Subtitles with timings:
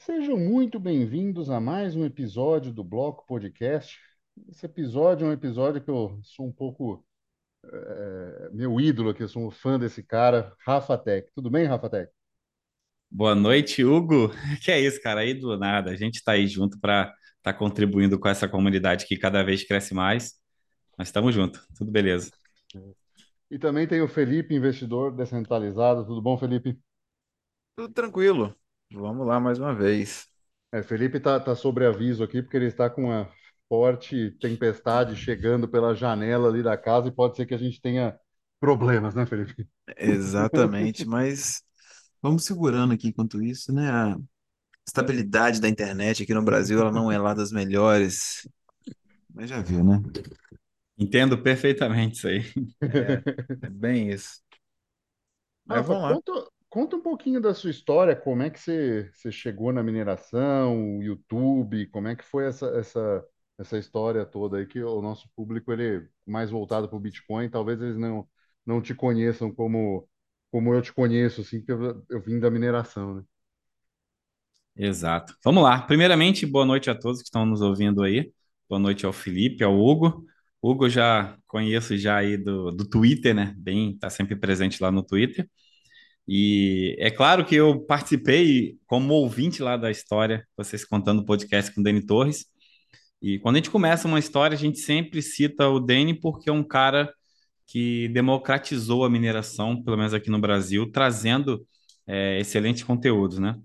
[0.00, 4.00] Sejam muito bem-vindos a mais um episódio do Bloco Podcast.
[4.48, 7.04] Esse episódio é um episódio que eu sou um pouco
[7.62, 11.30] é, meu ídolo, que eu sou um fã desse cara, Rafa Tech.
[11.34, 12.10] Tudo bem, Rafa Tech?
[13.10, 14.30] Boa noite, Hugo.
[14.64, 15.20] Que é isso, cara?
[15.20, 19.18] Aí do nada, a gente está aí junto para estar contribuindo com essa comunidade que
[19.18, 20.40] cada vez cresce mais.
[20.96, 22.32] Nós estamos juntos, tudo beleza.
[23.50, 26.06] E também tem o Felipe, investidor descentralizado.
[26.06, 26.80] Tudo bom, Felipe?
[27.76, 28.58] Tudo tranquilo.
[28.92, 30.26] Vamos lá mais uma vez.
[30.72, 33.30] É, Felipe está tá sobre aviso aqui porque ele está com uma
[33.68, 38.18] forte tempestade chegando pela janela ali da casa e pode ser que a gente tenha
[38.58, 39.68] problemas, né, Felipe?
[39.96, 41.62] Exatamente, mas
[42.20, 43.88] vamos segurando aqui enquanto isso, né?
[43.88, 44.16] A
[44.86, 48.48] estabilidade da internet aqui no Brasil, ela não é lá das melhores.
[49.32, 50.02] Mas já viu, né?
[50.98, 52.42] Entendo perfeitamente isso aí.
[52.82, 54.42] É, é bem isso.
[55.64, 56.14] Mas Rafa, vamos lá.
[56.14, 60.98] conta, conta um pouquinho da sua história, como é que você, você chegou na mineração,
[60.98, 63.26] o YouTube, como é que foi essa, essa,
[63.58, 67.50] essa história toda aí, que o nosso público ele é mais voltado para o Bitcoin,
[67.50, 68.28] talvez eles não,
[68.66, 70.08] não te conheçam como,
[70.50, 73.24] como eu te conheço, assim, que eu, eu vim da mineração, né?
[74.76, 75.34] Exato.
[75.44, 75.82] Vamos lá.
[75.82, 78.32] Primeiramente, boa noite a todos que estão nos ouvindo aí.
[78.68, 80.24] Boa noite ao Felipe, ao Hugo.
[80.62, 83.54] Hugo já conheço já aí do, do Twitter, né?
[83.58, 85.48] Bem, tá sempre presente lá no Twitter.
[86.32, 91.74] E é claro que eu participei como ouvinte lá da história, vocês contando o podcast
[91.74, 92.46] com o Dani Torres.
[93.20, 96.52] E quando a gente começa uma história, a gente sempre cita o Dani porque é
[96.52, 97.12] um cara
[97.66, 101.66] que democratizou a mineração, pelo menos aqui no Brasil, trazendo
[102.06, 103.56] é, excelentes conteúdos, né?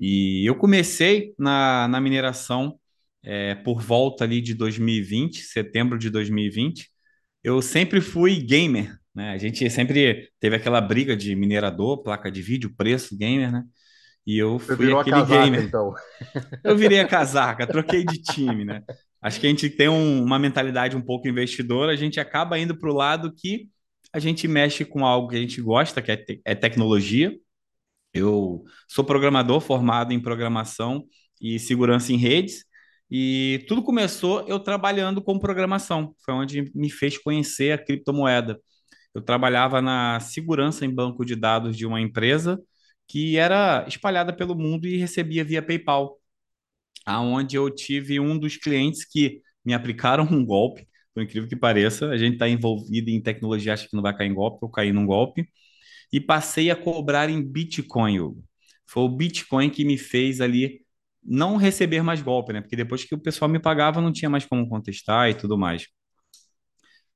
[0.00, 2.80] E eu comecei na, na mineração
[3.22, 6.90] é, por volta ali de 2020, setembro de 2020.
[7.44, 9.30] Eu sempre fui gamer, né?
[9.30, 13.64] A gente sempre teve aquela briga de minerador, placa de vídeo, preço, gamer, né?
[14.26, 15.62] E eu fui aquele casaca, gamer.
[15.64, 15.92] então.
[16.64, 18.82] Eu virei a casaca, troquei de time, né?
[19.20, 22.76] Acho que a gente tem um- uma mentalidade um pouco investidora, a gente acaba indo
[22.78, 23.68] para o lado que
[24.12, 27.36] a gente mexe com algo que a gente gosta, que é, te- é tecnologia.
[28.12, 31.04] Eu sou programador formado em programação
[31.40, 32.64] e segurança em redes,
[33.10, 36.14] e tudo começou eu trabalhando com programação.
[36.24, 38.58] Foi onde me fez conhecer a criptomoeda.
[39.14, 42.60] Eu trabalhava na segurança em banco de dados de uma empresa
[43.06, 46.18] que era espalhada pelo mundo e recebia via PayPal
[47.06, 52.08] aonde eu tive um dos clientes que me aplicaram um golpe, por incrível que pareça,
[52.08, 54.92] a gente está envolvido em tecnologia, acha que não vai cair em golpe, eu caí
[54.92, 55.48] num golpe,
[56.12, 58.44] e passei a cobrar em Bitcoin, Hugo.
[58.86, 60.82] Foi o Bitcoin que me fez ali
[61.22, 62.60] não receber mais golpe, né?
[62.60, 65.86] Porque depois que o pessoal me pagava, não tinha mais como contestar e tudo mais.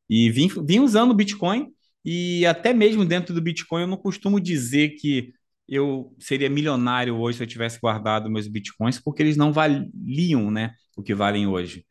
[0.09, 1.73] E vim, vim usando o Bitcoin,
[2.11, 5.35] e até mesmo dentro do Bitcoin, eu não costumo dizer que
[5.69, 10.73] eu seria milionário hoje se eu tivesse guardado meus Bitcoins, porque eles não valiam, né,
[10.97, 11.85] o que valem hoje.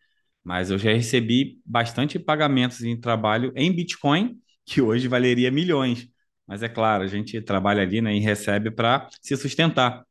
[0.44, 6.07] Mas eu já recebi bastante pagamentos em trabalho em Bitcoin, que hoje valeria milhões.
[6.47, 10.03] Mas é claro, a gente trabalha ali, né, e recebe para se sustentar.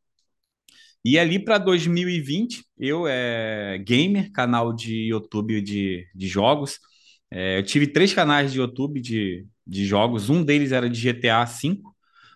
[1.05, 6.79] E ali para 2020, eu é gamer, canal de YouTube de, de jogos.
[7.29, 10.31] É, eu tive três canais de YouTube de, de jogos.
[10.31, 11.81] Um deles era de GTA V,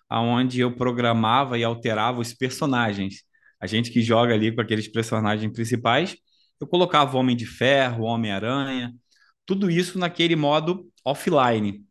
[0.09, 3.23] aonde eu programava e alterava os personagens.
[3.59, 6.15] A gente que joga ali com aqueles personagens principais,
[6.59, 8.93] eu colocava o Homem de Ferro, o Homem-Aranha,
[9.45, 11.83] tudo isso naquele modo offline,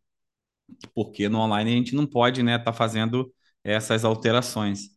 [0.95, 3.33] porque no online a gente não pode, né, estar fazendo
[3.65, 4.89] essas alterações.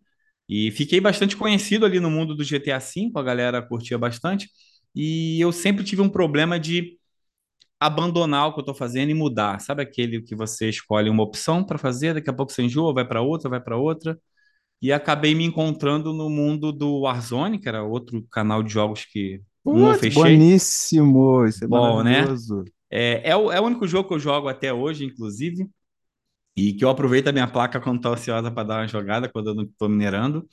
[0.47, 4.49] E fiquei bastante conhecido ali no mundo do GTA V, a galera curtia bastante,
[4.95, 6.97] e eu sempre tive um problema de
[7.85, 9.59] abandonar o que eu estou fazendo e mudar.
[9.59, 13.05] Sabe aquele que você escolhe uma opção para fazer, daqui a pouco você enjoa, vai
[13.05, 14.17] para outra, vai para outra.
[14.81, 19.41] E acabei me encontrando no mundo do Warzone, que era outro canal de jogos que
[19.65, 20.21] um eu fechei.
[20.21, 21.45] bueníssimo!
[21.45, 22.25] Isso é Bom, né?
[22.89, 25.67] É, é, o, é o único jogo que eu jogo até hoje, inclusive,
[26.55, 29.47] e que eu aproveito a minha placa quando estou ansiosa para dar uma jogada, quando
[29.47, 30.47] eu não estou minerando.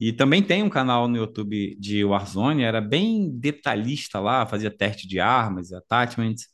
[0.00, 5.06] E também tem um canal no YouTube de Warzone, era bem detalhista lá, fazia teste
[5.06, 6.46] de armas, attachments.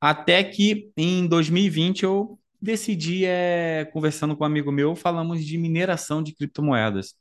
[0.00, 6.22] Até que em 2020 eu decidi, é, conversando com um amigo meu, falamos de mineração
[6.22, 7.14] de criptomoedas,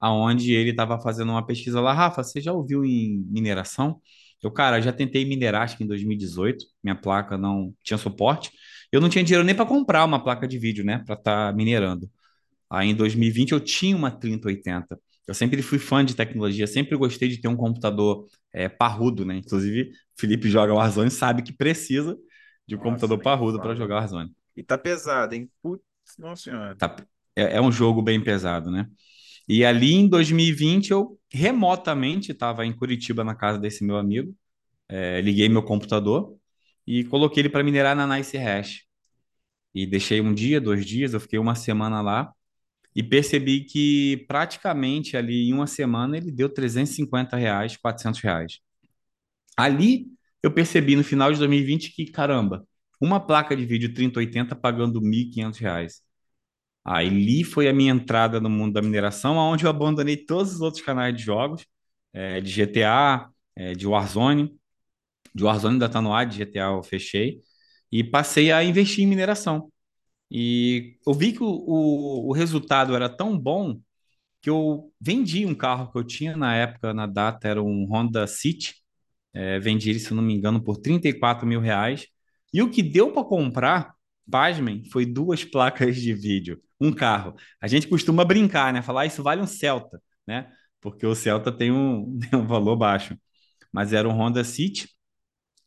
[0.00, 1.92] aonde ele estava fazendo uma pesquisa lá.
[1.92, 4.00] Rafa, você já ouviu em mineração?
[4.42, 8.50] Eu, cara, já tentei minerar, acho que em 2018, minha placa não tinha suporte.
[8.92, 12.10] Eu não tinha dinheiro nem para comprar uma placa de vídeo, né, para estar minerando.
[12.70, 14.98] Aí em 2020 eu tinha uma 3080.
[15.26, 19.36] Eu sempre fui fã de tecnologia, sempre gostei de ter um computador é, parrudo, né?
[19.36, 22.16] Inclusive, Felipe joga Warzone, sabe que precisa
[22.66, 24.32] de um Nossa, computador parrudo para jogar Warzone.
[24.56, 25.50] E tá pesado, hein?
[25.62, 25.84] Putz,
[26.18, 26.78] nossa senhora.
[26.78, 26.96] Tá-
[27.34, 28.86] é, é um jogo bem pesado, né?
[29.48, 34.34] E ali em 2020 eu remotamente estava em Curitiba na casa desse meu amigo,
[34.88, 36.36] é, liguei meu computador
[36.86, 38.82] e coloquei ele para minerar na Nice Hash.
[39.74, 42.32] E deixei um dia, dois dias, eu fiquei uma semana lá
[42.96, 48.60] e percebi que praticamente ali em uma semana ele deu 350 reais, 400 reais.
[49.56, 50.06] Ali
[50.42, 52.66] eu percebi no final de 2020 que, caramba,
[53.00, 56.02] uma placa de vídeo 3080 pagando 1.500 reais.
[56.84, 60.82] Ali foi a minha entrada no mundo da mineração, onde eu abandonei todos os outros
[60.84, 61.66] canais de jogos,
[62.12, 64.56] é, de GTA, é, de Warzone.
[65.34, 67.42] De Warzone ainda está no ar, de GTA eu fechei.
[67.92, 69.70] E passei a investir em mineração.
[70.30, 73.80] E eu vi que o, o, o resultado era tão bom
[74.42, 78.26] que eu vendi um carro que eu tinha na época, na data, era um Honda
[78.26, 78.74] City.
[79.34, 82.06] É, vendi ele, se não me engano, por 34 mil reais.
[82.52, 83.94] E o que deu para comprar,
[84.30, 87.34] pasmem, foi duas placas de vídeo, um carro.
[87.60, 88.82] A gente costuma brincar, né?
[88.82, 90.50] Falar, ah, isso vale um Celta, né?
[90.80, 93.16] Porque o Celta tem um, tem um valor baixo.
[93.72, 94.88] Mas era um Honda City.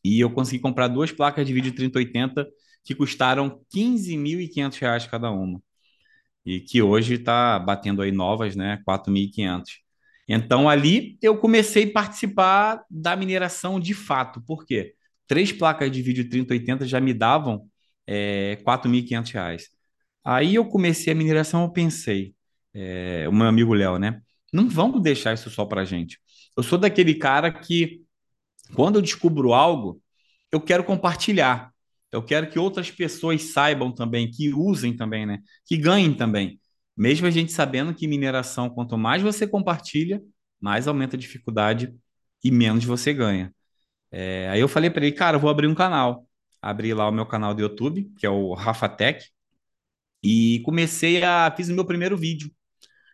[0.04, 2.46] E eu consegui comprar duas placas de vídeo 3080
[2.84, 5.62] que custaram 15.500 reais cada uma.
[6.44, 8.82] E que hoje está batendo aí novas, né?
[8.86, 9.64] 4.500.
[10.28, 14.40] Então ali eu comecei a participar da mineração de fato.
[14.42, 14.94] Por quê?
[15.26, 17.68] Três placas de vídeo 3080 já me davam
[18.06, 19.68] é, 4.500 reais.
[20.24, 22.34] Aí eu comecei a mineração, eu pensei,
[22.74, 24.20] é, o meu amigo Léo, né?
[24.52, 26.18] Não vamos deixar isso só para gente.
[26.56, 28.02] Eu sou daquele cara que,
[28.74, 30.02] quando eu descubro algo,
[30.52, 31.72] eu quero compartilhar.
[32.12, 35.38] Eu quero que outras pessoas saibam também, que usem também, né?
[35.64, 36.60] Que ganhem também.
[36.96, 40.20] Mesmo a gente sabendo que mineração, quanto mais você compartilha,
[40.60, 41.94] mais aumenta a dificuldade
[42.44, 43.54] e menos você ganha.
[44.10, 46.26] É, aí eu falei para ele, cara, eu vou abrir um canal.
[46.60, 49.24] Abri lá o meu canal do YouTube, que é o Rafa Tech,
[50.22, 51.52] e comecei a.
[51.56, 52.50] Fiz o meu primeiro vídeo.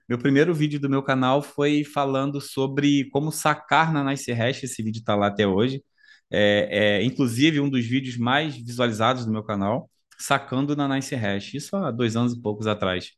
[0.09, 4.65] Meu primeiro vídeo do meu canal foi falando sobre como sacar na Nice Hash.
[4.65, 5.83] Esse vídeo está lá até hoje.
[6.31, 11.55] É, é, inclusive, um dos vídeos mais visualizados do meu canal, sacando na Nice Hash.
[11.55, 13.13] Isso há dois anos e poucos atrás.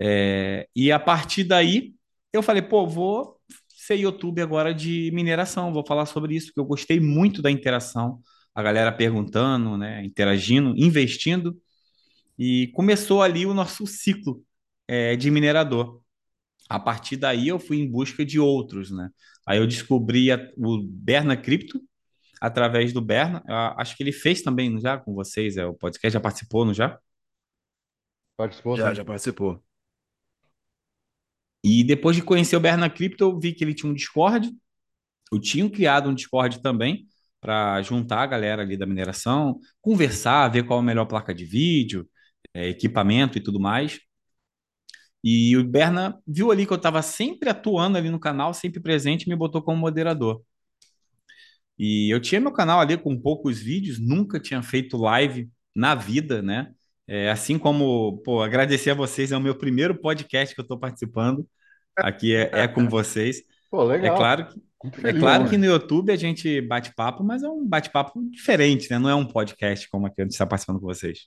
[0.00, 1.94] É, e a partir daí,
[2.32, 6.64] eu falei, pô, vou ser YouTube agora de mineração, vou falar sobre isso, porque eu
[6.64, 8.20] gostei muito da interação,
[8.54, 11.56] a galera perguntando, né, interagindo, investindo,
[12.38, 14.42] e começou ali o nosso ciclo
[14.88, 16.00] é, de minerador.
[16.68, 19.10] A partir daí eu fui em busca de outros, né?
[19.46, 21.80] Aí eu descobri a, o Berna Cripto,
[22.40, 23.42] através do Berna.
[23.46, 26.74] Eu acho que ele fez também já com vocês, é, o podcast já participou, não
[26.74, 26.98] já?
[28.36, 28.94] Participou, Já, sim.
[28.94, 29.62] já participou.
[31.64, 34.50] E depois de conhecer o Berna Crypto, eu vi que ele tinha um Discord.
[35.32, 37.06] Eu tinha criado um Discord também
[37.40, 42.08] para juntar a galera ali da mineração, conversar, ver qual a melhor placa de vídeo,
[42.54, 44.00] é, equipamento e tudo mais.
[45.22, 49.24] E o Berna viu ali que eu estava sempre atuando ali no canal, sempre presente,
[49.24, 50.42] e me botou como moderador.
[51.78, 56.40] E eu tinha meu canal ali com poucos vídeos, nunca tinha feito live na vida,
[56.40, 56.72] né?
[57.06, 60.78] É, assim como, pô, agradecer a vocês, é o meu primeiro podcast que eu estou
[60.78, 61.46] participando.
[61.96, 63.42] Aqui é, é com vocês.
[63.70, 64.16] Pô, É legal.
[64.16, 68.22] claro que, é claro que no YouTube a gente bate papo, mas é um bate-papo
[68.30, 68.98] diferente, né?
[68.98, 71.26] Não é um podcast como aqui a gente está participando com vocês.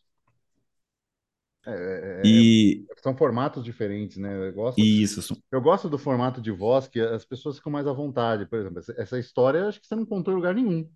[1.69, 4.48] É, é, é, E, são formatos diferentes, né?
[4.50, 7.94] Eu gosto, isso, eu gosto do formato de voz que as pessoas ficam mais à
[7.94, 8.46] vontade.
[8.48, 10.89] Por exemplo, essa, história acho que você não contou em lugar nenhum.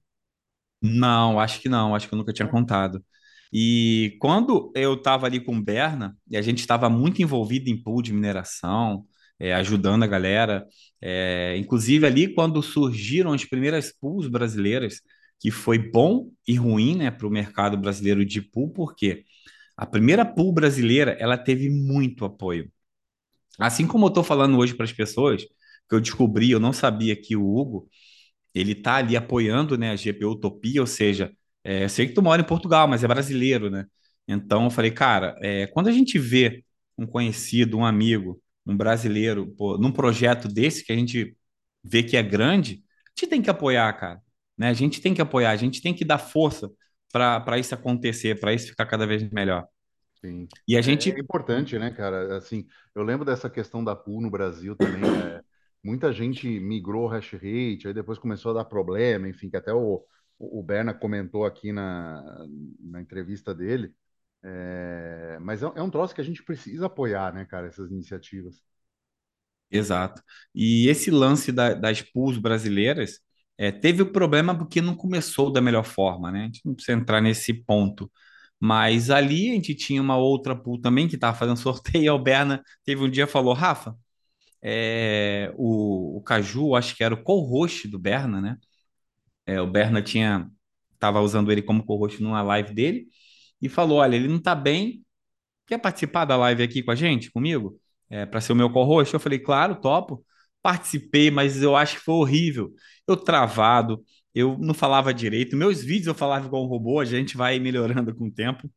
[0.81, 3.03] Não, acho que não, acho que eu nunca tinha contado.
[3.51, 7.81] E quando eu estava ali com o Berna, e a gente estava muito envolvido em
[7.81, 9.05] pool de mineração,
[9.39, 10.65] é, ajudando a galera,
[11.01, 15.01] é, inclusive ali quando surgiram as primeiras pools brasileiras,
[15.39, 19.25] que foi bom e ruim, né, para o mercado brasileiro de pool, porque
[19.77, 22.71] a primeira pool brasileira, ela teve muito apoio.
[23.59, 27.15] Assim como eu estou falando hoje para as pessoas, que eu descobri, eu não sabia
[27.15, 27.89] que o Hugo
[28.53, 31.31] ele tá ali apoiando, né, a GPU Utopia, ou seja,
[31.63, 33.85] é, eu sei que tu mora em Portugal, mas é brasileiro, né?
[34.27, 36.63] Então eu falei, cara, é, quando a gente vê
[36.97, 41.35] um conhecido, um amigo, um brasileiro, pô, num projeto desse que a gente
[41.83, 44.21] vê que é grande, a gente tem que apoiar, cara,
[44.57, 44.69] né?
[44.69, 46.69] A gente tem que apoiar, a gente tem que dar força
[47.13, 49.67] para isso acontecer, para isso ficar cada vez melhor.
[50.21, 50.49] Sim.
[50.67, 52.37] E a É, é gente, importante, né, cara?
[52.37, 55.17] Assim, eu lembro dessa questão da pool no Brasil também.
[55.17, 55.41] é,
[55.83, 60.05] muita gente migrou hash rate, aí depois começou a dar problema, enfim, que até o,
[60.39, 62.45] o Berna comentou aqui na,
[62.79, 63.93] na entrevista dele.
[64.43, 68.61] É, mas é, é um troço que a gente precisa apoiar, né, cara, essas iniciativas.
[69.71, 70.21] Exato.
[70.53, 73.19] E esse lance da- das pools brasileiras
[73.57, 76.41] é, teve o problema porque não começou da melhor forma, né?
[76.41, 78.11] A gente não precisa entrar nesse ponto.
[78.59, 82.11] Mas ali a gente tinha uma outra pool também que estava fazendo sorteio.
[82.11, 83.95] A Alberna teve um dia falou: Rafa,
[84.61, 88.57] é, o, o Caju, acho que era o co-host do Berna, né?
[89.45, 90.49] É, o Berna tinha
[90.93, 93.07] estava usando ele como co-host numa live dele
[93.61, 95.05] e falou: Olha, ele não está bem,
[95.67, 97.79] quer participar da live aqui com a gente, comigo?
[98.09, 99.13] É, para ser o meu co-host?
[99.13, 100.25] Eu falei: Claro, topo.
[100.63, 102.73] Participei, mas eu acho que foi horrível.
[103.07, 104.03] Eu travado,
[104.35, 105.57] eu não falava direito.
[105.57, 108.69] Meus vídeos eu falava igual um robô, a gente vai melhorando com o tempo.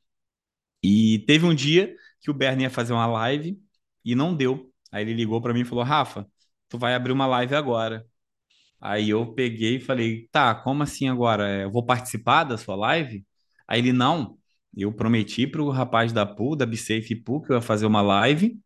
[0.82, 3.58] E teve um dia que o Bernie ia fazer uma live
[4.04, 4.72] e não deu.
[4.92, 6.28] Aí ele ligou para mim e falou: Rafa,
[6.68, 8.06] tu vai abrir uma live agora.
[8.80, 11.48] Aí eu peguei e falei: tá, como assim agora?
[11.48, 13.24] É, eu vou participar da sua live?
[13.68, 14.38] Aí ele: não.
[14.76, 18.02] Eu prometi para o rapaz da Pool, da BSafe Pool, que eu ia fazer uma
[18.02, 18.60] live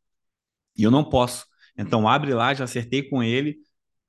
[0.76, 1.46] e eu não posso.
[1.80, 3.58] Então abre lá, já acertei com ele.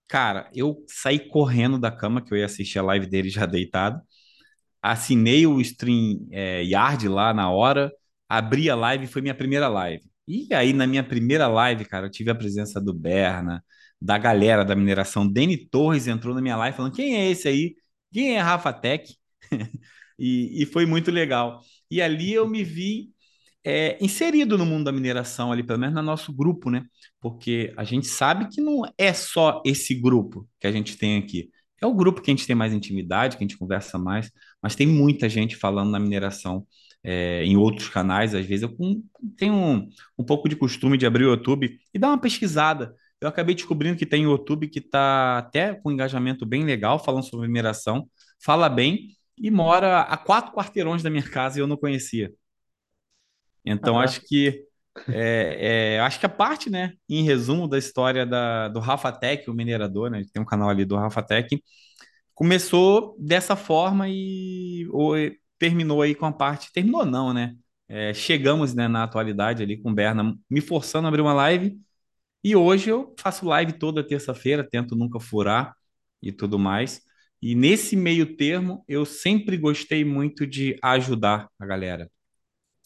[0.08, 4.02] Cara, eu saí correndo da cama, que eu ia assistir a live dele já deitado.
[4.82, 7.92] Assinei o Stream é, Yard lá na hora,
[8.28, 10.04] abri a live, foi minha primeira live.
[10.28, 13.64] E aí, na minha primeira live, cara, eu tive a presença do Berna,
[14.02, 15.28] da galera da mineração.
[15.28, 17.76] Deni Torres entrou na minha live falando: quem é esse aí?
[18.12, 19.16] Quem é Rafa Tech?
[20.20, 21.62] e, e foi muito legal.
[21.90, 23.12] E ali eu me vi
[23.64, 26.84] é, inserido no mundo da mineração, ali, pelo menos no nosso grupo, né?
[27.20, 31.50] Porque a gente sabe que não é só esse grupo que a gente tem aqui.
[31.82, 34.76] É o grupo que a gente tem mais intimidade, que a gente conversa mais, mas
[34.76, 36.66] tem muita gente falando na mineração
[37.04, 38.36] é, em outros canais.
[38.36, 38.76] Às vezes eu
[39.38, 42.96] tenho um, um pouco de costume de abrir o YouTube e dar uma pesquisada.
[43.20, 47.24] Eu acabei descobrindo que tem YouTube que está até com um engajamento bem legal, falando
[47.24, 48.08] sobre mineração,
[48.44, 52.32] fala bem e mora a quatro quarteirões da minha casa e eu não conhecia.
[53.66, 54.64] Então, Ah, acho que
[55.10, 59.50] é, é, acho que a parte, né, em resumo da história da, do Rafa Tech,
[59.50, 61.62] o minerador, né, tem um canal ali do Rafa Tech,
[62.34, 65.16] começou dessa forma e ou,
[65.60, 67.56] terminou aí com a parte, terminou não, né?
[67.88, 71.78] É, chegamos, né, na atualidade ali com o Berna me forçando a abrir uma live
[72.44, 75.76] e hoje eu faço live toda terça-feira, tento nunca furar
[76.22, 77.02] e tudo mais.
[77.42, 82.10] E nesse meio termo, eu sempre gostei muito de ajudar a galera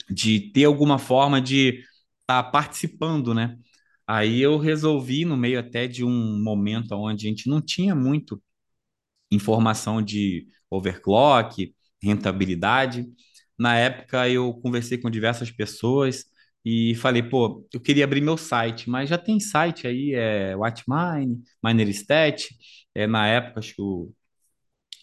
[0.10, 1.80] de ter alguma forma de
[2.22, 3.58] estar tá participando, né?
[4.08, 8.42] Aí eu resolvi, no meio até de um momento onde a gente não tinha muito
[9.32, 13.08] informação de overclock, rentabilidade.
[13.58, 16.26] Na época eu conversei com diversas pessoas
[16.64, 21.42] e falei, pô, eu queria abrir meu site, mas já tem site aí, é Watchmine,
[21.64, 22.50] MinerStat,
[22.96, 24.12] é, na época acho que o,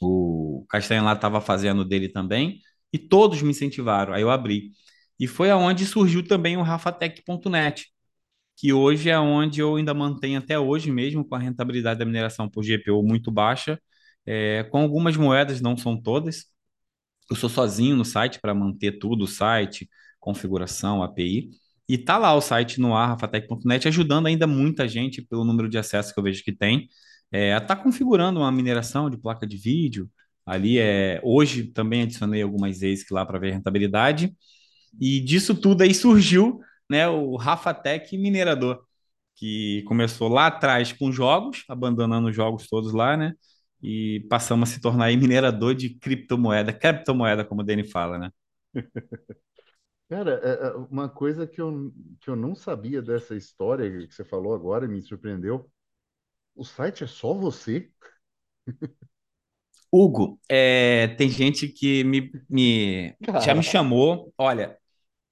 [0.00, 2.61] o Castanho lá estava fazendo dele também,
[2.92, 4.73] e todos me incentivaram, aí eu abri.
[5.19, 7.87] E foi aonde surgiu também o rafatec.net,
[8.57, 12.49] que hoje é onde eu ainda mantenho até hoje mesmo, com a rentabilidade da mineração
[12.49, 13.81] por GPU muito baixa,
[14.26, 16.47] é, com algumas moedas, não são todas.
[17.31, 19.88] Eu sou sozinho no site para manter tudo, o site,
[20.21, 21.50] configuração, API.
[21.88, 25.78] E tá lá o site no ar, rafatec.net, ajudando ainda muita gente pelo número de
[25.78, 26.88] acessos que eu vejo que tem.
[27.31, 30.11] É, tá configurando uma mineração de placa de vídeo.
[30.45, 34.35] Ali é hoje também adicionei algumas ASIC lá para ver a rentabilidade.
[35.00, 38.82] E disso tudo aí surgiu né, o Rafatec Minerador,
[39.37, 43.34] que começou lá atrás com jogos, abandonando os jogos todos lá, né?
[43.82, 48.30] E passamos a se tornar minerador de criptomoeda, criptomoeda, como o Dani fala, né?
[50.08, 54.25] Cara, é- é uma coisa que eu, que eu não sabia dessa história que você
[54.25, 55.70] falou agora e me surpreendeu.
[56.56, 57.92] O site é só você?
[59.90, 64.32] Hugo, é, tem gente que me, me- já me chamou.
[64.38, 64.78] Olha,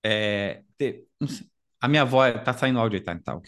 [0.04, 1.46] é, te- não sei,
[1.80, 3.18] a minha voz tá saindo áudio tá?
[3.18, 3.40] Tá.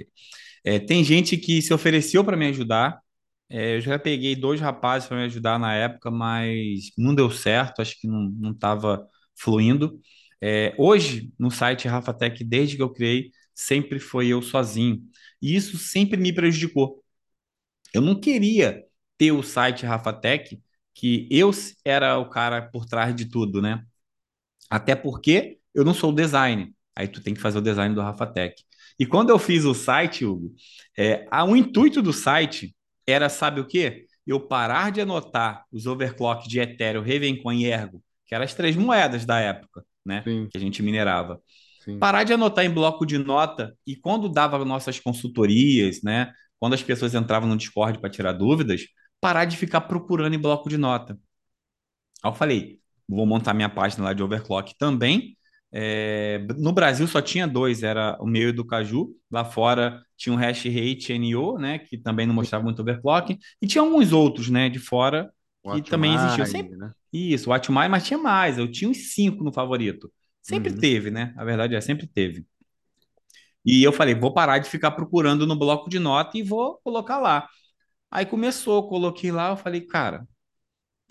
[0.64, 3.00] É, tem gente que se ofereceu para me ajudar.
[3.48, 7.82] É, eu já peguei dois rapazes para me ajudar na época, mas não deu certo,
[7.82, 9.06] acho que não não estava
[9.38, 10.00] fluindo.
[10.40, 15.02] É, hoje, no site Rafatec, desde que eu criei, sempre foi eu sozinho.
[15.40, 17.02] E isso sempre me prejudicou.
[17.94, 18.84] Eu não queria
[19.18, 20.60] ter o site Rafatec,
[20.94, 21.50] que eu
[21.84, 23.84] era o cara por trás de tudo, né?
[24.70, 26.70] Até porque eu não sou o designer.
[26.96, 28.62] Aí tu tem que fazer o design do Rafatec.
[28.98, 30.54] E quando eu fiz o site, Hugo,
[30.98, 32.74] é, a- o intuito do site
[33.06, 34.06] era, sabe o quê?
[34.26, 38.76] Eu parar de anotar os overclock de Ethereum, Ravencoin e Ergo, que eram as três
[38.76, 40.26] moedas da época, né?
[40.26, 41.40] sim, Que a gente minerava.
[41.78, 41.98] sim.
[41.98, 46.32] Parar de anotar em bloco de nota e quando dava nossas consultorias, né?
[46.58, 48.82] Quando as pessoas entravam no Discord para tirar dúvidas,
[49.20, 51.18] parar de ficar procurando em bloco de nota.
[52.22, 55.36] Aí eu falei, vou montar minha página lá de overclock também.
[55.72, 59.14] É, no Brasil só tinha dois, era o meu e do Caju.
[59.30, 63.38] Lá fora tinha o hash rate NO, né, que também não mostrava muito overclock.
[63.60, 66.46] E tinha alguns outros, né, de fora que também existiam.
[66.46, 66.92] Sempre né?
[67.12, 68.58] isso, o Atmai, mas tinha mais.
[68.58, 70.12] Eu tinha uns cinco no favorito.
[70.42, 70.78] Sempre Uhum.
[70.78, 71.32] teve, né?
[71.36, 72.44] A verdade é, sempre teve.
[73.64, 77.18] E eu falei, vou parar de ficar procurando no bloco de nota e vou colocar
[77.18, 77.48] lá.
[78.10, 80.26] Aí começou, coloquei lá, eu falei, cara,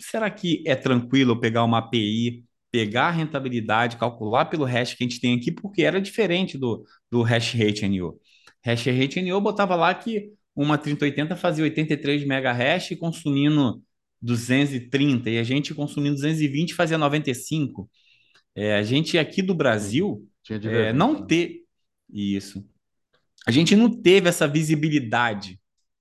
[0.00, 5.04] será que é tranquilo eu pegar uma API, pegar a rentabilidade, calcular pelo hash que
[5.04, 8.18] a gente tem aqui, porque era diferente do, do hash rate NU.
[8.64, 13.82] Hash rate NU botava lá que uma 3080 fazia 83 mega hash consumindo
[14.22, 17.90] 230 e a gente consumindo 220 fazia 95.
[18.54, 21.62] É, a gente aqui do Brasil é, não ter
[22.10, 22.66] isso.
[23.46, 25.60] A gente não teve essa visibilidade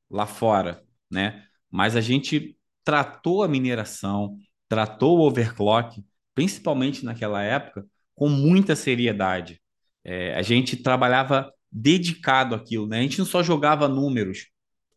[0.09, 1.45] lá fora, né?
[1.69, 4.37] Mas a gente tratou a mineração,
[4.69, 7.85] tratou o overclock, principalmente naquela época,
[8.15, 9.61] com muita seriedade.
[10.03, 12.99] É, a gente trabalhava dedicado àquilo, né?
[12.99, 14.47] A gente não só jogava números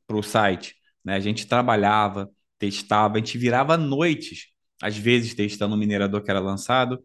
[0.06, 0.74] para o site,
[1.04, 1.14] né?
[1.14, 4.48] A gente trabalhava, testava, a gente virava noites,
[4.82, 7.02] às vezes testando o minerador que era lançado.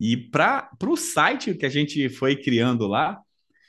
[0.00, 3.20] E para o site que a gente foi criando lá,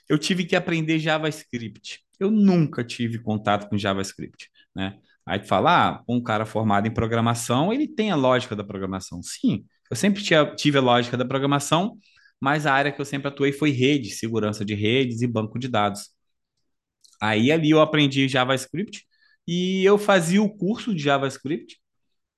[0.08, 2.04] eu tive que aprender JavaScript.
[2.20, 4.98] Eu nunca tive contato com JavaScript, né?
[5.26, 9.24] Aí tu fala, ah, um cara formado em programação, ele tem a lógica da programação.
[9.24, 10.24] Sim, eu sempre
[10.58, 11.98] tive a lógica da programação,
[12.40, 15.68] mas a área que eu sempre atuei foi rede, segurança de redes e banco de
[15.68, 16.10] dados.
[17.22, 19.06] Aí ali eu aprendi JavaScript
[19.48, 21.80] e eu fazia o curso de JavaScript,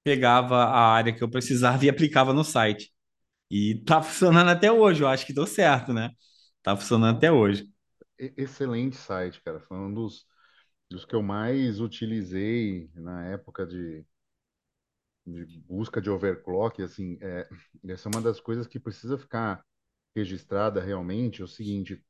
[0.03, 2.91] pegava a área que eu precisava e aplicava no site.
[3.51, 6.11] E tá funcionando até hoje, eu acho que deu certo, né?
[6.63, 7.69] Tá funcionando até hoje.
[8.17, 9.59] Excelente site, cara.
[9.61, 10.25] Foi um dos
[10.89, 14.05] dos que eu mais utilizei na época de,
[15.27, 17.47] de busca de overclock, assim, é,
[17.87, 19.63] essa é uma das coisas que precisa ficar
[20.15, 22.03] registrada realmente, é o seguinte,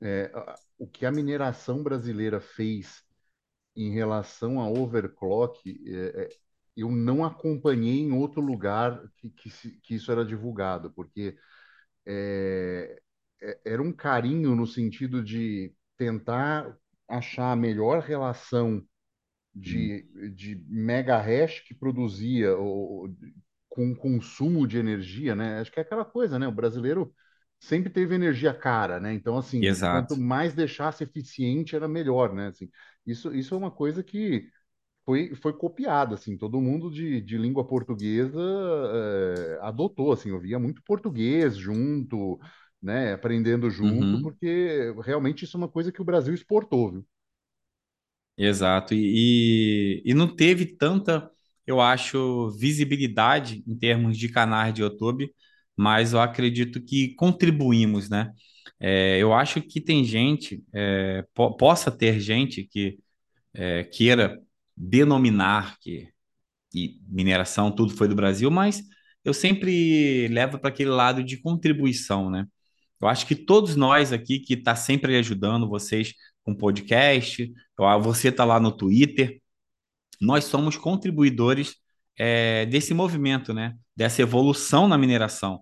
[0.00, 0.30] é,
[0.78, 3.02] o que a mineração brasileira fez
[3.76, 6.28] em relação a overclock, é, é,
[6.76, 11.36] eu não acompanhei em outro lugar que, que, que isso era divulgado, porque
[12.06, 13.00] é,
[13.42, 16.76] é, era um carinho no sentido de tentar
[17.08, 18.86] achar a melhor relação
[19.58, 20.34] de, hum.
[20.34, 23.08] de mega hash que produzia ou,
[23.68, 25.60] com consumo de energia, né?
[25.60, 26.46] Acho que é aquela coisa, né?
[26.48, 27.14] O brasileiro
[27.60, 29.12] sempre teve energia cara, né?
[29.14, 29.76] Então, assim, Exato.
[29.88, 32.48] quanto mais deixasse eficiente, era melhor, né?
[32.48, 32.70] Assim,
[33.06, 34.48] isso, isso é uma coisa que
[35.04, 38.38] foi, foi copiada, assim, todo mundo de, de língua portuguesa
[38.94, 42.38] é, adotou, assim, eu via muito português junto,
[42.82, 44.20] né, aprendendo junto, Uhum.
[44.20, 47.06] porque realmente isso é uma coisa que o Brasil exportou, viu?
[48.38, 48.94] Exato.
[48.94, 51.30] E, e, e não teve tanta,
[51.66, 55.32] eu acho, visibilidade em termos de canais de YouTube,
[55.76, 58.32] mas eu acredito que contribuímos, né?
[58.80, 62.98] É, eu acho que tem gente, é, po- possa ter gente que
[63.54, 64.40] é, queira
[64.76, 66.08] denominar que
[67.08, 68.82] mineração tudo foi do Brasil, mas
[69.24, 72.46] eu sempre levo para aquele lado de contribuição, né?
[73.00, 76.12] Eu acho que todos nós aqui que está sempre ajudando vocês
[76.48, 77.52] com podcast,
[78.00, 79.40] você está lá no Twitter,
[80.20, 81.76] nós somos contribuidores
[82.18, 83.76] é, desse movimento, né?
[83.94, 85.60] Dessa evolução na mineração.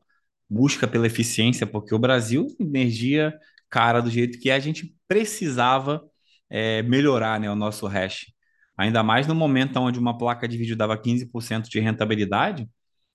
[0.49, 3.37] Busca pela eficiência, porque o Brasil, energia
[3.69, 6.03] cara do jeito que é, a gente precisava
[6.49, 8.27] é, melhorar né, o nosso hash.
[8.79, 12.69] Ainda mais no momento onde uma placa de vídeo dava 15% de rentabilidade,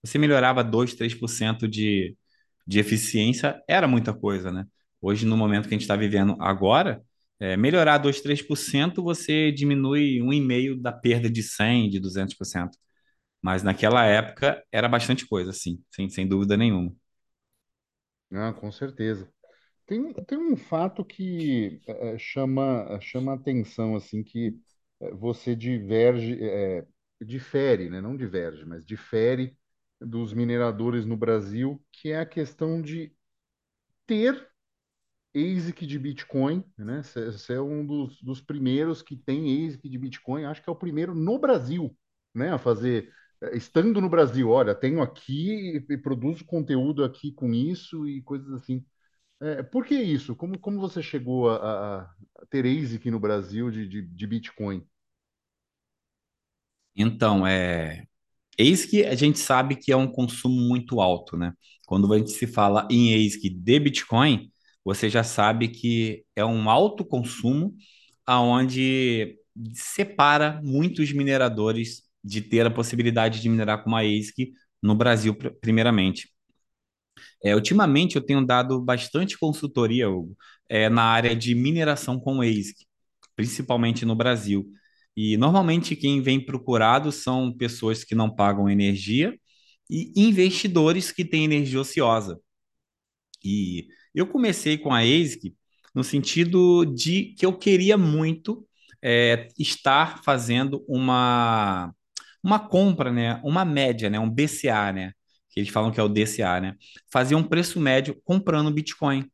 [0.04, 2.18] você melhorava 2, 3% de,
[2.68, 4.66] de eficiência, era muita coisa, né?
[5.02, 7.02] Hoje, no momento que a gente está vivendo agora,
[7.42, 12.78] é, melhorar 2, 3%, você diminui um e meio da perda de 100, de 200%.
[13.44, 16.94] Mas naquela época era bastante coisa, sim, sem, sem dúvida nenhuma.
[18.34, 19.32] Ah, com certeza.
[19.88, 24.60] Tem, tem um fato que eh, chama, chama atenção, assim, que
[25.02, 26.86] eh, você diverge, eh,
[27.22, 28.02] difere, né?
[28.02, 29.58] Não diverge, mas difere
[30.02, 33.14] dos mineradores no Brasil, que é a questão de
[34.08, 34.51] ter
[35.36, 37.02] ASIC de Bitcoin, né?
[37.04, 40.76] Você é um dos, dos primeiros que tem ASIC de Bitcoin, acho que é o
[40.76, 41.96] primeiro no Brasil,
[42.34, 42.52] né?
[42.52, 48.08] A fazer, eh, estando no Brasil, olha, tenho aqui e, produzo conteúdo aqui com isso
[48.08, 48.86] e coisas assim.
[49.42, 50.36] É, por que isso?
[50.36, 54.86] Como, como você chegou a, a ter ASIC no Brasil de, de, de Bitcoin?
[56.96, 58.06] Então, é,
[58.58, 61.54] que a gente sabe que é um consumo muito alto, né?
[61.86, 64.51] Quando a gente se fala em ASIC de Bitcoin,
[64.84, 67.76] você já sabe que é um alto consumo
[68.26, 69.38] aonde
[69.74, 76.30] separa muitos mineradores de ter a possibilidade de minerar com uma ASIC no Brasil, primeiramente.
[77.44, 80.36] É, ultimamente eu tenho dado bastante consultoria, Hugo,
[80.70, 82.86] é, na área de mineração com ASIC,
[83.36, 84.68] principalmente no Brasil.
[85.16, 89.38] E normalmente quem vem procurado são pessoas que não pagam energia
[89.90, 92.40] e investidores que têm energia ociosa.
[93.44, 95.56] E eu comecei com a ASIC
[95.94, 98.66] no sentido de que eu queria muito
[99.02, 101.94] é, estar fazendo uma,
[102.44, 103.42] uma compra, né?
[103.44, 104.20] Uma média, né?
[104.20, 105.14] Um BCA, né?
[105.50, 106.76] Que eles falam que é o DCA, né?
[107.12, 109.30] Fazer um preço médio comprando Bitcoin.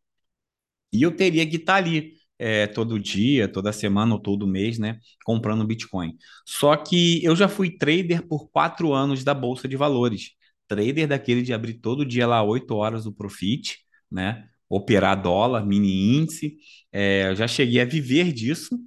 [0.91, 4.99] E eu teria que estar ali é, todo dia, toda semana ou todo mês, né?
[5.25, 6.15] Comprando Bitcoin.
[6.45, 10.31] Só que eu já fui trader por quatro anos da Bolsa de Valores.
[10.67, 13.79] Trader daquele de abrir todo dia lá oito horas o profit,
[14.11, 14.47] né?
[14.69, 16.57] Operar dólar, mini índice.
[16.91, 18.77] É, já cheguei a viver disso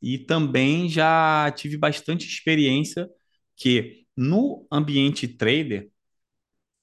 [0.00, 3.08] e também já tive bastante experiência
[3.56, 5.90] que no ambiente trader,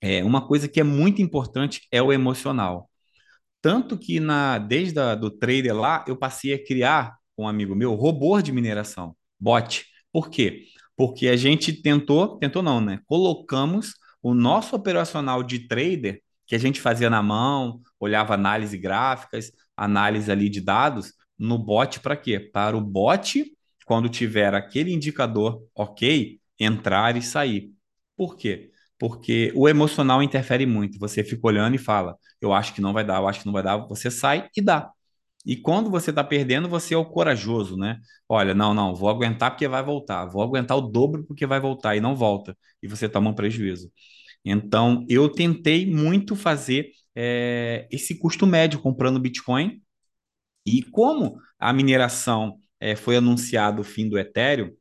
[0.02, 2.90] é, uma coisa que é muito importante é o emocional.
[3.62, 7.76] Tanto que na, desde a, do trader lá, eu passei a criar, com um amigo
[7.76, 9.86] meu, robô de mineração, bot.
[10.12, 10.66] Por quê?
[10.96, 13.00] Porque a gente tentou, tentou não, né?
[13.06, 19.54] Colocamos o nosso operacional de trader, que a gente fazia na mão, olhava análise gráficas,
[19.74, 22.42] análise ali de dados, no bot para quê?
[22.42, 23.46] Para o bot,
[23.86, 27.72] quando tiver aquele indicador ok, entrar e sair.
[28.18, 28.70] Por quê?
[29.00, 31.00] Porque o emocional interfere muito.
[31.00, 33.54] Você fica olhando e fala: Eu acho que não vai dar, eu acho que não
[33.54, 33.78] vai dar.
[33.88, 34.92] Você sai e dá.
[35.46, 37.98] E quando você está perdendo, você é o corajoso, né?
[38.28, 40.26] Olha, não, não, vou aguentar porque vai voltar.
[40.26, 42.58] Vou aguentar o dobro porque vai voltar e não volta.
[42.84, 43.90] E você toma um prejuízo.
[44.44, 49.82] Então, eu tentei muito fazer é, esse custo médio comprando Bitcoin.
[50.66, 54.72] E como a mineração é, foi anunciado o fim do Ethereum,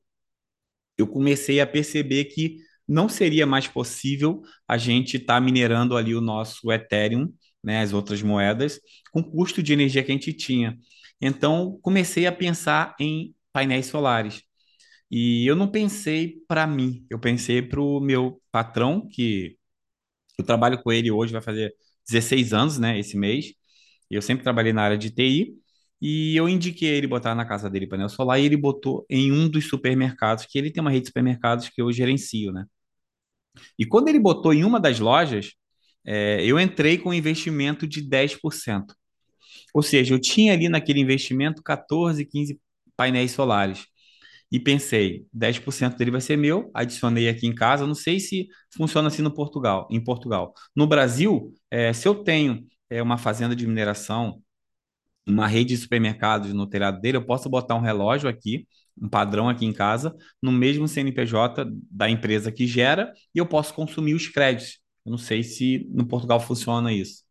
[0.99, 6.15] eu comecei a perceber que não seria mais possível a gente estar tá minerando ali
[6.15, 8.81] o nosso Ethereum, né, as outras moedas,
[9.13, 10.77] com o custo de energia que a gente tinha.
[11.21, 14.43] Então, comecei a pensar em painéis solares.
[15.11, 19.59] E eu não pensei para mim, eu pensei para o meu patrão, que
[20.39, 21.75] eu trabalho com ele hoje, vai fazer
[22.09, 23.55] 16 anos, né, esse mês.
[24.11, 25.55] Eu sempre trabalhei na área de TI,
[26.03, 29.49] e eu indiquei ele botar na casa dele painel solar e ele botou em um
[29.49, 32.65] dos supermercados, que ele tem uma rede de supermercados que eu gerencio, né?
[33.79, 35.53] E quando ele botou em uma das lojas,
[36.05, 38.95] é, eu entrei com um investimento de 10%.
[39.75, 42.61] Ou seja, eu tinha ali naquele investimento 14, 15
[42.97, 43.87] painéis solares.
[44.51, 47.87] E pensei, 10% dele vai ser meu, adicionei aqui em casa.
[47.87, 50.53] Não sei se funciona assim no Portugal, em Portugal.
[50.75, 54.43] No Brasil, é, se eu tenho é, uma fazenda de mineração,
[55.27, 58.67] uma rede de supermercados no telhado dele, eu posso botar um relógio aqui,
[59.01, 63.73] um padrão aqui em casa, no mesmo CNPJ da empresa que gera, e eu posso
[63.73, 64.81] consumir os créditos.
[65.05, 67.25] Eu não sei se no Portugal funciona isso.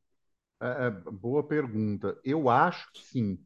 [0.62, 2.18] É, é, boa pergunta.
[2.24, 3.40] Eu acho que sim.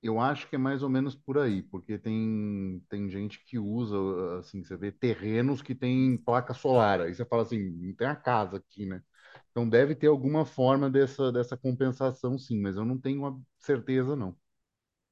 [0.00, 3.96] Eu acho que é mais ou menos por aí, porque tem, tem gente que usa,
[4.38, 7.00] assim, você vê terrenos que tem placa solar.
[7.00, 9.02] Aí você fala assim, não tem a casa aqui, né?
[9.50, 14.36] Então deve ter alguma forma dessa, dessa compensação, sim, mas eu não tenho certeza, não.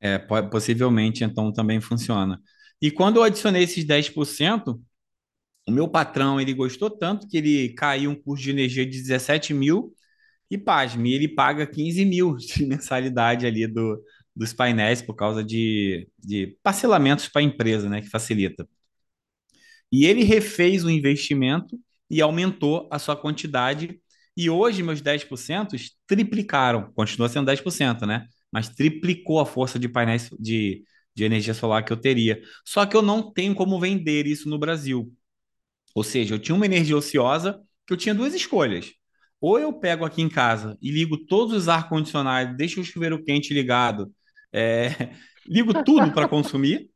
[0.00, 2.40] É, possivelmente, então, também funciona.
[2.80, 4.80] E quando eu adicionei esses 10%,
[5.68, 9.54] o meu patrão, ele gostou tanto que ele caiu um custo de energia de 17
[9.54, 9.94] mil
[10.50, 14.02] e, pasme, ele paga 15 mil de mensalidade ali do,
[14.36, 18.68] dos painéis por causa de, de parcelamentos para a empresa, né, que facilita.
[19.90, 21.78] E ele refez o investimento
[22.10, 24.00] e aumentou a sua quantidade
[24.36, 28.26] e hoje meus 10% triplicaram, continua sendo 10%, né?
[28.52, 32.40] Mas triplicou a força de painéis de, de energia solar que eu teria.
[32.64, 35.12] Só que eu não tenho como vender isso no Brasil.
[35.94, 38.92] Ou seja, eu tinha uma energia ociosa que eu tinha duas escolhas.
[39.40, 43.54] Ou eu pego aqui em casa e ligo todos os ar-condicionados, deixo o chuveiro quente
[43.54, 44.12] ligado,
[44.52, 45.10] é,
[45.46, 46.90] ligo tudo para consumir,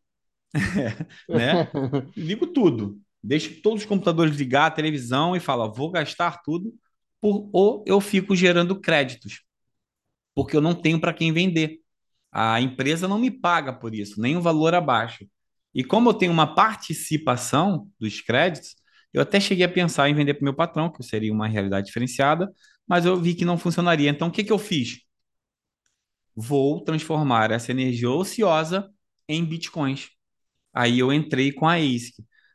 [1.28, 1.68] né?
[2.16, 3.00] Ligo tudo.
[3.22, 6.72] Deixo todos os computadores ligar, a televisão e falo, vou gastar tudo
[7.20, 9.42] por, ou eu fico gerando créditos,
[10.34, 11.80] porque eu não tenho para quem vender.
[12.32, 15.26] A empresa não me paga por isso, nem o valor abaixo.
[15.74, 18.74] E como eu tenho uma participação dos créditos,
[19.12, 21.86] eu até cheguei a pensar em vender para o meu patrão, que seria uma realidade
[21.86, 22.50] diferenciada,
[22.86, 24.10] mas eu vi que não funcionaria.
[24.10, 25.00] Então, o que, que eu fiz?
[26.34, 28.90] Vou transformar essa energia ociosa
[29.28, 30.08] em bitcoins.
[30.72, 32.14] Aí eu entrei com a ASIC.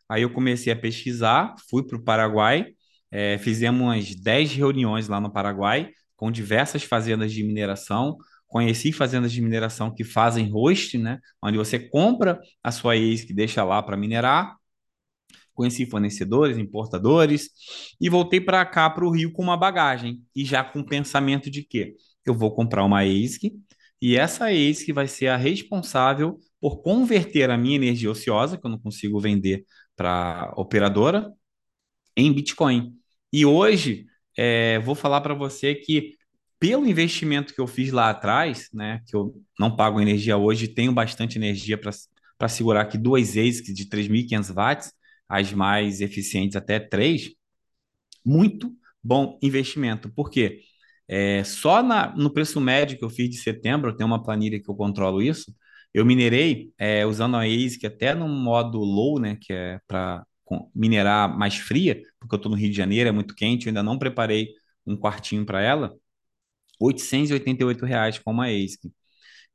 [0.09, 2.67] Aí eu comecei a pesquisar, fui para o Paraguai,
[3.11, 8.17] é, fizemos umas 10 reuniões lá no Paraguai com diversas fazendas de mineração.
[8.47, 11.19] Conheci fazendas de mineração que fazem host, né?
[11.41, 14.55] Onde você compra a sua que deixa lá para minerar.
[15.53, 17.49] Conheci fornecedores, importadores
[17.99, 21.49] e voltei para cá, para o Rio, com uma bagagem e já com o pensamento
[21.49, 21.95] de que
[22.29, 23.53] eu vou comprar uma ASIC
[24.01, 28.71] e essa ASIC vai ser a responsável por converter a minha energia ociosa, que eu
[28.71, 31.31] não consigo vender para operadora,
[32.15, 32.93] em Bitcoin.
[33.31, 34.05] E hoje,
[34.37, 36.13] é, vou falar para você que
[36.59, 40.91] pelo investimento que eu fiz lá atrás, né, que eu não pago energia hoje, tenho
[40.93, 44.93] bastante energia para segurar aqui duas ASICs de 3.500 watts,
[45.27, 47.31] as mais eficientes até 3,
[48.25, 50.09] muito bom investimento.
[50.09, 50.61] Por quê?
[51.07, 54.59] É, só na, no preço médio que eu fiz de setembro, eu tenho uma planilha
[54.61, 55.53] que eu controlo isso,
[55.93, 60.25] eu minerei é, usando a ASIC até no modo low, né, que é para
[60.75, 63.83] minerar mais fria, porque eu estou no Rio de Janeiro, é muito quente, eu ainda
[63.83, 64.49] não preparei
[64.85, 65.93] um quartinho para ela,
[66.79, 68.91] 888 reais com uma ASIC.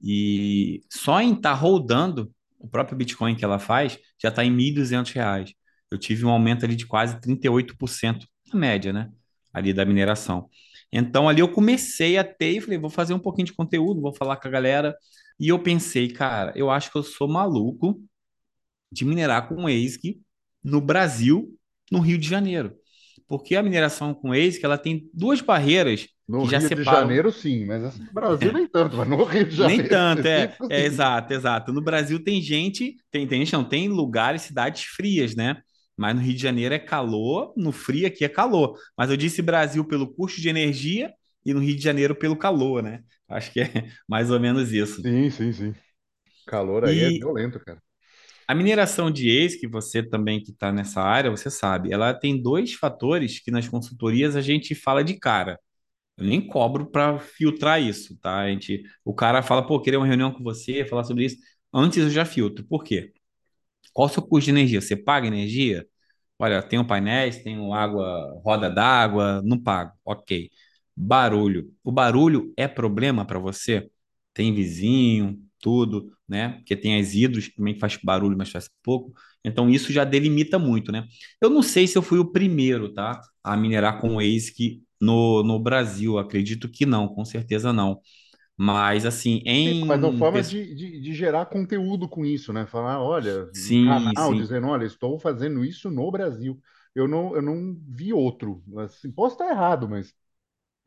[0.03, 4.51] E só em estar tá rodando o próprio Bitcoin que ela faz, já está em
[4.55, 5.53] 1.200 reais.
[5.91, 9.11] Eu tive um aumento ali de quase 38% na média, né?
[9.53, 10.49] Ali da mineração.
[10.92, 14.12] Então ali eu comecei a ter e falei, vou fazer um pouquinho de conteúdo, vou
[14.12, 14.96] falar com a galera.
[15.38, 18.03] E eu pensei, cara, eu acho que eu sou maluco
[18.90, 20.20] de minerar com ASIC
[20.62, 21.57] no Brasil,
[21.90, 22.74] no Rio de Janeiro.
[23.29, 26.85] Porque a mineração com ASIC, ela tem duas barreiras no que já Rio separam...
[26.85, 29.83] de Janeiro, sim, mas no Brasil nem tanto, mas no Rio de Janeiro.
[29.83, 31.72] Nem tanto, é, é, exato, exato.
[31.72, 35.62] No Brasil tem gente, tem, tem gente, não, tem lugares, cidades frias, né?
[36.01, 38.79] Mas no Rio de Janeiro é calor, no frio aqui é calor.
[38.99, 41.13] Mas eu disse Brasil pelo custo de energia
[41.47, 43.03] e no Rio de Janeiro pelo calor, né?
[43.29, 43.67] Acho que é
[44.09, 45.05] mais ou menos isso.
[45.05, 45.75] Sim, sim, sim.
[46.47, 47.83] Calor aí é E violento, cara.
[48.47, 52.41] a mineração de ex, que você também que está nessa área, você sabe, ela tem
[52.43, 55.59] dois fatores que nas consultorias a gente fala de cara.
[56.19, 58.41] Eu nem cobro para filtrar isso, tá?
[58.41, 61.37] A gente, o cara fala, pô, queria uma reunião com você, falar sobre isso.
[61.75, 62.65] Antes eu já filtro.
[62.67, 63.13] Por quê?
[64.01, 64.81] Qual o seu custo de energia?
[64.81, 65.87] Você paga energia?
[66.39, 69.93] Olha, tenho painéis, tenho água, roda d'água, não pago.
[70.05, 70.51] Ok.
[70.97, 71.71] Barulho.
[71.85, 73.91] O barulho é problema para você?
[74.33, 76.51] Tem vizinho, tudo, né?
[76.59, 79.13] Porque tem as hidros que também faz barulho, mas faz pouco.
[79.45, 81.07] Então isso já delimita muito, né?
[81.41, 83.21] Eu não sei se eu fui o primeiro, tá?
[83.45, 86.19] A minerar com ASIC no, no Brasil.
[86.19, 88.01] Acredito que não, com certeza não.
[88.61, 90.12] Mas assim, Sim, mas não em...
[90.12, 92.66] forma de, de, de gerar conteúdo com isso, né?
[92.66, 94.35] Falar, olha, Sim, canal sim.
[94.35, 96.61] dizendo, olha, estou fazendo isso no Brasil.
[96.94, 98.62] Eu não, eu não vi outro.
[98.79, 100.14] Assim, posso estar errado, mas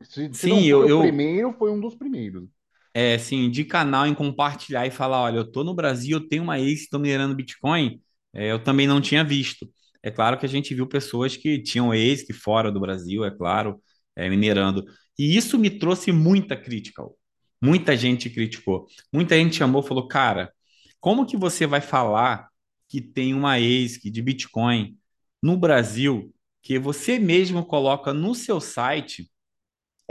[0.02, 2.48] se, se Sim, foi eu, o eu, primeiro, foi um dos primeiros.
[2.92, 6.42] é, assim, de canal em compartilhar e falar, olha, eu tô no Brasil, eu tenho
[6.42, 8.00] uma ex estou minerando Bitcoin,
[8.32, 9.68] é, eu também não tinha visto.
[10.02, 13.30] É claro que a gente viu pessoas que tinham ex que fora do Brasil, é
[13.30, 13.80] claro,
[14.16, 14.84] é, minerando.
[15.18, 17.02] E isso me trouxe muita crítica.
[17.64, 18.86] Muita gente criticou.
[19.12, 20.52] Muita gente chamou, e falou, cara,
[21.00, 22.48] como que você vai falar
[22.88, 24.98] que tem uma ex de Bitcoin
[25.42, 29.30] no Brasil que você mesmo coloca no seu site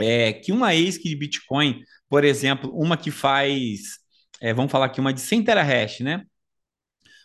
[0.00, 3.98] é, que uma ASIC de Bitcoin, por exemplo, uma que faz,
[4.40, 6.24] é, vamos falar aqui, uma de 100 terahash, né?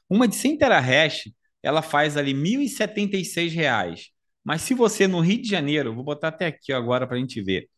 [0.10, 4.10] Uma de 100 terahash, ela faz ali 1.076 reais.
[4.44, 7.42] Mas se você no Rio de Janeiro, vou botar até aqui agora para a gente
[7.42, 7.70] ver,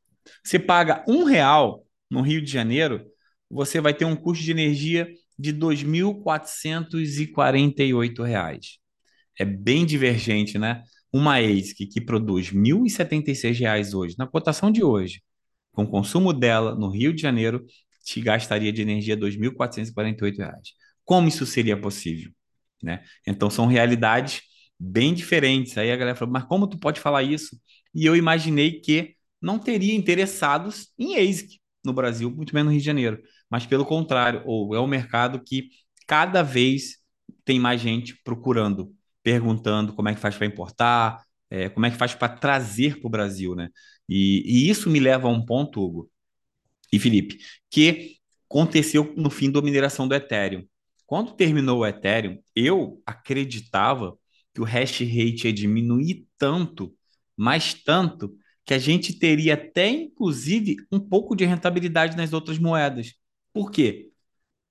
[0.44, 3.06] você paga um real no Rio de Janeiro,
[3.50, 5.08] você vai ter um custo de energia
[5.39, 8.80] de 2.448 reais.
[9.39, 10.84] É bem divergente, né?
[11.12, 15.21] Uma ASIC que produz 1.076 reais hoje, na cotação de hoje,
[15.71, 17.65] com o consumo dela no Rio de Janeiro,
[18.04, 20.69] te gastaria de energia 2.448 reais.
[21.06, 22.32] Como isso seria possível?
[22.84, 23.04] Né?
[23.26, 24.41] Então são realidades
[24.80, 25.78] bem diferentes.
[25.78, 27.58] Aí a galera falou, mas como tu pode falar isso?
[27.93, 32.80] E eu imaginei que não teria interessados em ASIC no Brasil, muito menos no Rio
[32.80, 33.22] de Janeiro.
[33.50, 35.70] Mas pelo contrário, ou é um mercado que
[36.08, 36.98] cada vez
[37.44, 41.98] tem mais gente procurando perguntando como é que faz para importar, é, como é que
[41.98, 43.70] faz para trazer para o Brasil, né?
[44.08, 46.10] E, e isso me leva a um ponto, Hugo
[46.91, 47.38] e Felipe,
[47.70, 48.17] que
[48.50, 50.65] aconteceu no fim da mineração do Ethereum.
[51.06, 54.17] Quando terminou o Ethereum, eu acreditava
[54.54, 56.94] que o hash rate ia diminuir tanto,
[57.38, 58.36] mas tanto,
[58.72, 63.16] que a gente teria até, inclusive, um pouco de rentabilidade nas outras moedas.
[63.52, 64.12] Por quê?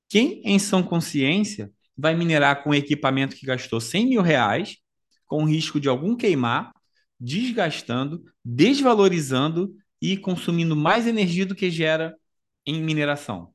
[0.09, 4.79] Quem em sã consciência vai minerar com equipamento que gastou 100 mil reais,
[5.27, 6.73] com risco de algum queimar,
[7.21, 12.17] desgastando, desvalorizando e consumindo mais energia do que gera
[12.65, 13.53] em mineração?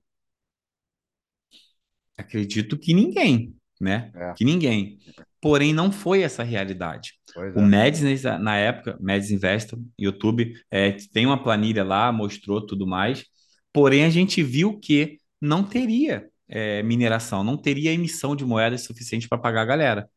[2.16, 4.12] Acredito que ninguém, né?
[4.14, 5.00] É, Que ninguém.
[5.42, 7.14] Porém, não foi essa a realidade.
[7.34, 7.62] pois O é.
[7.62, 13.26] Mads, na época, Mads Investor, YouTube, é, tem uma planilha lá, mostrou tudo mais.
[13.72, 19.28] Porém, a gente viu que não teria é, mineração, não teria emissão de moedas suficiente
[19.28, 20.10] para pagar a galera.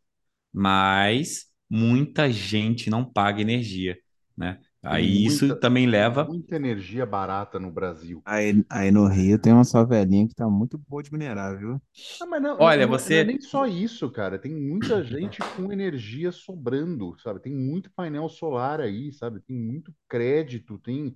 [0.52, 3.98] Mas muita gente não paga energia,
[4.37, 4.59] né?
[4.83, 6.25] Aí isso muita, também tem leva.
[6.27, 8.25] muita energia barata no Brasil.
[8.25, 11.81] Aí, aí no Rio tem uma favelinha que tá muito boa de minerar, viu?
[12.21, 13.25] Ah, mas não, Olha, não é não é você.
[13.25, 14.38] nem só isso, cara.
[14.38, 17.41] Tem muita gente com energia sobrando, sabe?
[17.41, 19.41] Tem muito painel solar aí, sabe?
[19.41, 21.14] Tem muito crédito, tem.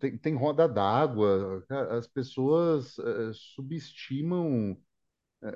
[0.00, 1.64] tem, tem roda d'água.
[1.90, 4.76] As pessoas uh, subestimam uh,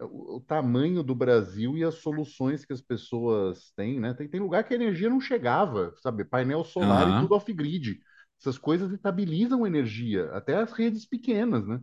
[0.03, 4.15] o, o, tamanho do Brasil e as soluções que as pessoas têm, né?
[4.15, 6.25] Tem, tem lugar que a energia não chegava, sabe?
[6.25, 7.19] Painel solar uhum.
[7.19, 8.01] e tudo off-grid.
[8.41, 11.81] Essas coisas estabilizam a energia, até as redes pequenas, né?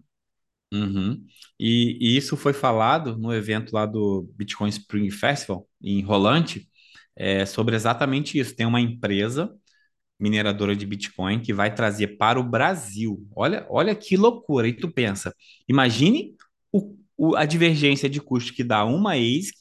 [0.73, 1.23] Uhum.
[1.59, 6.67] E, e, isso foi falado no evento lá do Bitcoin Spring Festival, em Rolante,
[7.15, 8.55] é, sobre exatamente isso.
[8.55, 9.53] Tem uma empresa
[10.19, 13.25] mineradora de Bitcoin que vai trazer para o Brasil.
[13.35, 14.67] Olha, olha que loucura.
[14.67, 15.33] E tu pensa,
[15.67, 16.35] imagine
[16.71, 19.53] o, o, a divergência de custo que dá uma ASIC,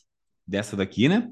[0.44, 1.30] dessa daqui, né?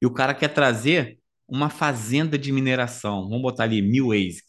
[0.00, 3.24] E o cara quer trazer uma fazenda de mineração.
[3.28, 4.44] Vamos botar ali mil ASIC.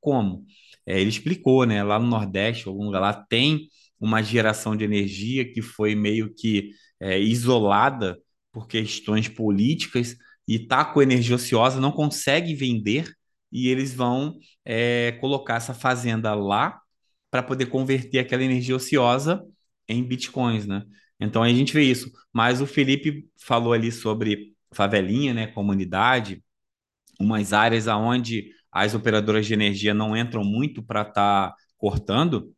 [0.00, 0.44] Como?
[0.84, 1.84] É, ele explicou, né?
[1.84, 3.68] Lá no Nordeste, algum lugar lá, tem
[4.00, 8.18] uma geração de energia que foi meio que é, isolada
[8.52, 10.16] por questões políticas
[10.48, 13.12] e está com energia ociosa, não consegue vender,
[13.52, 16.80] e eles vão é, colocar essa fazenda lá
[17.30, 19.44] para poder converter aquela energia ociosa
[19.88, 20.84] em bitcoins, né?
[21.20, 22.10] Então a gente vê isso.
[22.32, 26.42] Mas o Felipe falou ali sobre favelinha, né, comunidade,
[27.20, 32.54] umas áreas aonde as operadoras de energia não entram muito para estar tá cortando.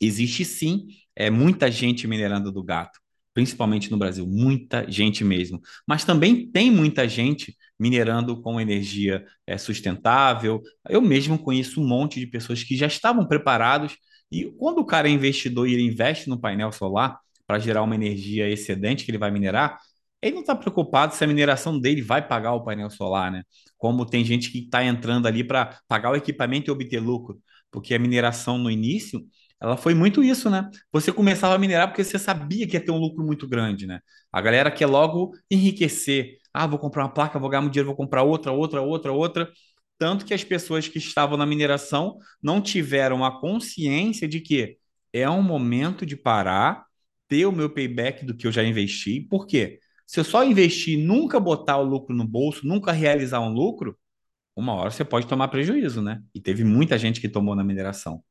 [0.00, 3.02] Existe sim, é muita gente minerando do gato
[3.34, 5.60] principalmente no Brasil, muita gente mesmo.
[5.86, 10.62] Mas também tem muita gente minerando com energia é, sustentável.
[10.88, 13.96] Eu mesmo conheço um monte de pessoas que já estavam preparados
[14.32, 17.94] e quando o cara é investidor e ele investe no painel solar para gerar uma
[17.94, 19.78] energia excedente que ele vai minerar,
[20.22, 23.42] ele não está preocupado se a mineração dele vai pagar o painel solar, né?
[23.76, 27.40] Como tem gente que está entrando ali para pagar o equipamento e obter lucro,
[27.70, 29.26] porque a mineração no início
[29.60, 30.68] ela foi muito isso, né?
[30.92, 34.00] Você começava a minerar porque você sabia que ia ter um lucro muito grande, né?
[34.32, 36.38] A galera quer logo enriquecer.
[36.52, 39.48] Ah, vou comprar uma placa, vou ganhar muito dinheiro, vou comprar outra, outra, outra, outra.
[40.02, 44.76] Tanto que as pessoas que estavam na mineração não tiveram a consciência de que
[45.12, 46.84] é um momento de parar,
[47.28, 49.20] ter o meu payback do que eu já investi.
[49.20, 49.78] Por quê?
[50.04, 53.96] Se eu só investir e nunca botar o lucro no bolso, nunca realizar um lucro,
[54.56, 56.20] uma hora você pode tomar prejuízo, né?
[56.34, 58.24] E teve muita gente que tomou na mineração.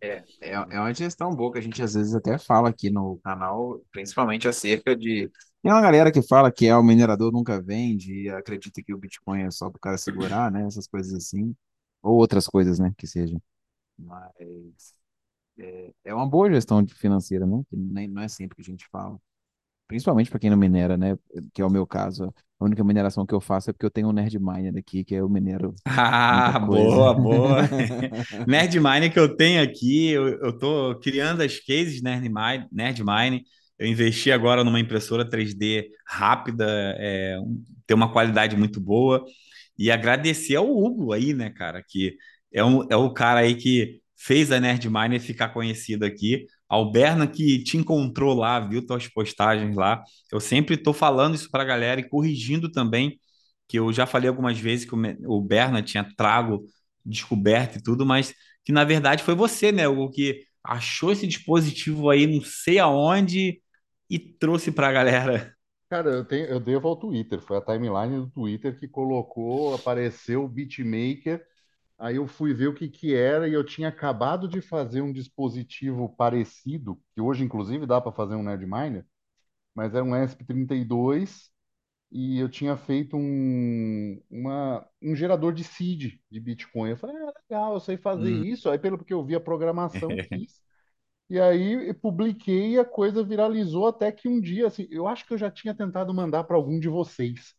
[0.00, 3.18] É, é, é uma gestão boa que a gente às vezes até fala aqui no
[3.24, 5.28] canal, principalmente acerca de.
[5.62, 8.98] Tem uma galera que fala que é o minerador nunca vende e acredita que o
[8.98, 10.64] Bitcoin é só para o cara segurar, né?
[10.66, 11.54] Essas coisas assim.
[12.02, 12.92] Ou outras coisas, né?
[12.96, 13.42] Que sejam.
[13.98, 14.94] Mas
[15.58, 17.62] é, é uma boa gestão financeira, né?
[17.68, 19.18] Que nem, não é sempre que a gente fala.
[19.88, 21.16] Principalmente para quem não minera, né?
[21.52, 22.32] Que é o meu caso.
[22.60, 25.14] A única mineração que eu faço é porque eu tenho um Nerd Miner aqui, que
[25.14, 25.74] é o minero.
[25.86, 27.62] Ah, boa, boa.
[28.46, 33.02] Nerd Miner que eu tenho aqui, eu, eu tô criando as cases Nerd Miner, Nerd
[33.02, 33.42] Miner.
[33.78, 36.66] Eu investi agora numa impressora 3D rápida,
[36.98, 37.38] é,
[37.86, 39.24] tem uma qualidade muito boa.
[39.78, 42.16] E agradecer ao Hugo aí, né, cara, que
[42.52, 46.46] é, um, é o cara aí que fez a Nerd Miner ficar conhecido aqui.
[46.68, 50.02] Alberna que te encontrou lá, viu tuas postagens lá.
[50.32, 53.18] Eu sempre estou falando isso para a galera e corrigindo também,
[53.68, 54.94] que eu já falei algumas vezes que
[55.26, 56.64] o Berna tinha trago,
[57.04, 62.10] descoberto e tudo, mas que na verdade foi você, né, o que achou esse dispositivo
[62.10, 63.60] aí, não sei aonde,
[64.08, 65.54] e trouxe para a galera.
[65.88, 70.44] Cara, eu, tenho, eu devo ao Twitter, foi a timeline do Twitter que colocou, apareceu
[70.44, 71.44] o Beatmaker
[71.98, 75.12] Aí eu fui ver o que, que era e eu tinha acabado de fazer um
[75.12, 79.04] dispositivo parecido, que hoje inclusive dá para fazer um Nerdminer,
[79.74, 81.50] mas era um ESP32
[82.12, 86.90] e eu tinha feito um, uma, um gerador de seed de Bitcoin.
[86.90, 88.44] Eu falei, ah, legal, eu sei fazer hum.
[88.44, 88.70] isso.
[88.70, 90.62] Aí pelo que eu vi a programação, fiz.
[91.30, 95.34] E aí publiquei e a coisa viralizou até que um dia, assim, eu acho que
[95.34, 97.54] eu já tinha tentado mandar para algum de vocês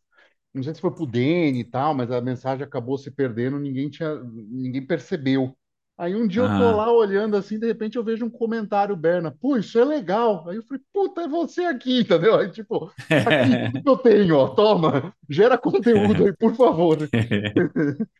[0.52, 3.88] não sei se foi pro Dene e tal, mas a mensagem acabou se perdendo, ninguém
[3.88, 5.56] tinha, ninguém percebeu.
[5.96, 9.30] Aí um dia eu tô lá olhando assim, de repente eu vejo um comentário, Berna,
[9.30, 10.48] pô, isso é legal.
[10.48, 12.36] Aí eu falei, puta, é você aqui, entendeu?
[12.36, 12.90] Aí tipo,
[13.24, 16.96] aqui que eu tenho, ó, toma, gera conteúdo aí, por favor.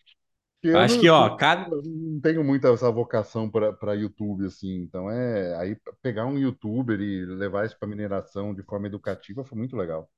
[0.63, 1.71] Eu Acho não, que, ó, cada...
[1.71, 4.77] não tenho muita essa vocação para YouTube, assim.
[4.83, 5.57] Então, é.
[5.57, 10.11] Aí, pegar um YouTuber e levar isso para mineração de forma educativa foi muito legal.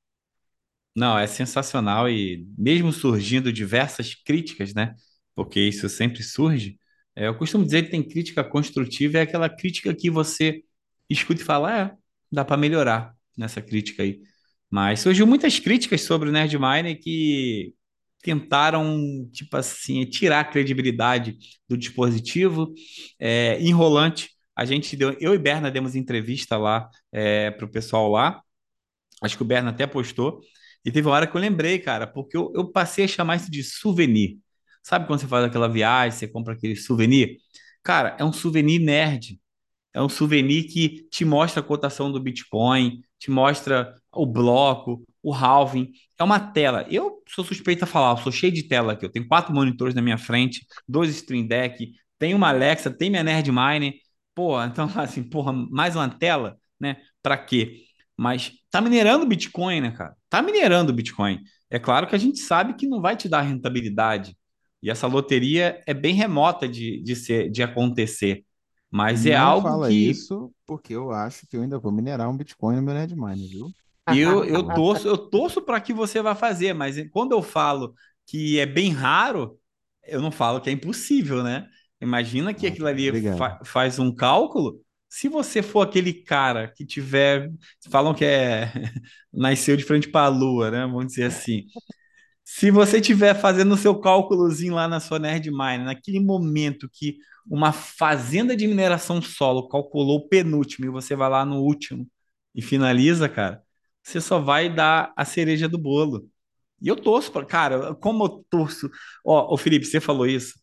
[0.95, 4.95] Não, é sensacional e mesmo surgindo diversas críticas, né?
[5.35, 6.79] Porque isso sempre surge.
[7.17, 10.63] é, eu costumo dizer que tem crítica construtiva, é aquela crítica que você
[11.09, 11.97] escuta e fala, é,
[12.31, 14.21] dá para melhorar nessa crítica aí.
[14.71, 17.75] Mas surgiu muitas críticas sobre o Nerdminer que
[18.23, 21.37] tentaram, tipo assim, tirar a credibilidade
[21.69, 22.73] do dispositivo.
[23.19, 28.09] É, enrolante, a gente deu, eu e Berna demos entrevista lá é, para o pessoal
[28.11, 28.41] lá.
[29.23, 30.41] Acho que o Berna até postou.
[30.85, 33.51] E teve uma hora que eu lembrei, cara, porque eu, eu passei a chamar isso
[33.51, 34.39] de souvenir.
[34.83, 37.39] Sabe quando você faz aquela viagem, você compra aquele souvenir?
[37.83, 39.41] Cara, é um souvenir nerd.
[39.95, 45.33] É um souvenir que te mostra a cotação do Bitcoin, te mostra o bloco, o
[45.33, 45.91] halving.
[46.19, 46.87] É uma tela.
[46.91, 49.05] Eu sou suspeito a falar, eu sou cheio de tela aqui.
[49.07, 53.23] Eu tenho quatro monitores na minha frente, dois Stream Deck, tenho uma Alexa, tem minha
[53.23, 53.95] Nerd Mine.
[54.35, 56.97] Pô, então assim, porra, mais uma tela, né?
[57.23, 57.85] Para quê?
[58.17, 60.17] Mas tá minerando Bitcoin, né, cara?
[60.29, 61.41] Tá minerando Bitcoin.
[61.71, 64.37] É claro que a gente sabe que não vai te dar rentabilidade.
[64.83, 68.45] E essa loteria é bem remota de, de, ser, de acontecer.
[68.91, 72.29] Mas é Não algo fala que isso, porque eu acho que eu ainda vou minerar
[72.29, 73.73] um Bitcoin no meu Nerdminer, viu?
[74.09, 77.95] Eu, eu torço, eu torço para que você vá fazer, mas quando eu falo
[78.27, 79.59] que é bem raro,
[80.05, 81.69] eu não falo que é impossível, né?
[82.01, 84.81] Imagina que aquilo ali fa- faz um cálculo.
[85.09, 87.51] Se você for aquele cara que tiver,
[87.91, 88.73] falam que é
[89.33, 90.83] nasceu de frente para a lua, né?
[90.87, 91.65] Vamos dizer assim.
[92.45, 97.17] Se você estiver fazendo o seu cálculozinho lá na sua Nerdmine, naquele momento que
[97.49, 102.07] uma fazenda de mineração solo calculou o penúltimo e você vai lá no último
[102.55, 103.63] e finaliza, cara,
[104.03, 106.29] você só vai dar a cereja do bolo.
[106.81, 108.91] E eu torço para, cara, como eu torço.
[109.25, 110.55] Ó, ô Felipe, você falou isso,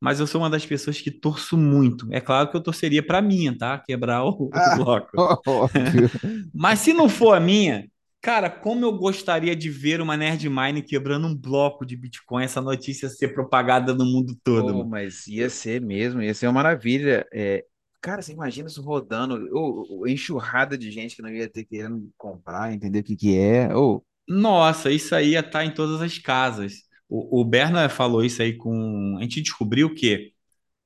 [0.00, 2.06] mas eu sou uma das pessoas que torço muito.
[2.12, 3.78] É claro que eu torceria para minha, tá?
[3.78, 5.10] Quebrar o, o Ah, bloco.
[5.46, 6.10] óbvio.
[6.52, 7.88] Mas se não for a minha,
[8.20, 13.08] cara, como eu gostaria de ver uma Nerdmine quebrando um bloco de Bitcoin, essa notícia
[13.08, 14.90] ser propagada no mundo todo, mano.
[14.90, 17.26] mas ia ser mesmo, ia ser uma maravilha.
[17.32, 17.64] É,
[18.02, 22.10] cara, você imagina isso rodando, ô, ô, enxurrada de gente que não ia ter querendo
[22.18, 23.74] comprar, entender o que que é.
[23.74, 26.82] Ô, Nossa, isso aí ia estar em todas as casas.
[27.08, 29.16] O, o Berna falou isso aí com.
[29.18, 30.32] A gente descobriu que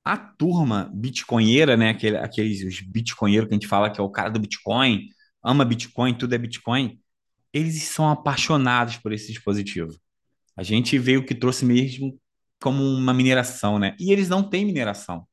[0.04, 1.90] a turma bitcoinheira, né?
[1.90, 5.08] Aquele, aqueles os bitcoinheiros que a gente fala que é o cara do Bitcoin,
[5.42, 7.00] ama Bitcoin, tudo é Bitcoin.
[7.52, 9.98] Eles são apaixonados por esse dispositivo.
[10.56, 12.18] A gente veio que trouxe mesmo
[12.60, 13.96] como uma mineração, né?
[13.98, 15.26] E eles não têm mineração.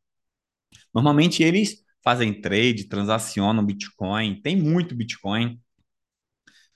[0.94, 5.60] Normalmente eles fazem trade, transacionam Bitcoin, tem muito Bitcoin,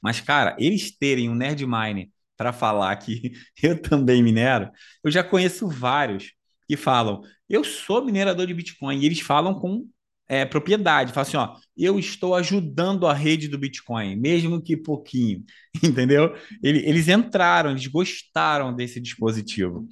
[0.01, 4.69] mas, cara, eles terem um Nerdminer para falar que eu também minero,
[5.03, 6.33] eu já conheço vários
[6.67, 9.87] que falam, eu sou minerador de Bitcoin, e eles falam com
[10.29, 15.43] é, propriedade, falam assim, ó, eu estou ajudando a rede do Bitcoin, mesmo que pouquinho,
[15.81, 16.35] entendeu?
[16.61, 19.87] Ele- Eles entraram, eles gostaram desse dispositivo.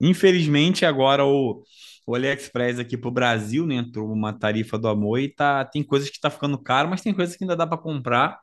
[0.00, 1.62] Infelizmente, agora o,
[2.10, 5.82] o AliExpress aqui para o Brasil, né, entrou uma tarifa do amor e tá, tem
[5.84, 8.40] coisas que está ficando caro, mas tem coisas que ainda dá para comprar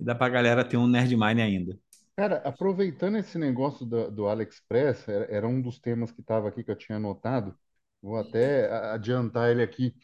[0.00, 1.78] e dá pra galera ter um Nerdmine ainda.
[2.16, 6.62] Cara, aproveitando esse negócio do, do AliExpress, era, era um dos temas que estava aqui
[6.62, 7.56] que eu tinha anotado.
[8.02, 9.94] Vou até a- adiantar ele aqui.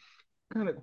[0.49, 0.81] Cara,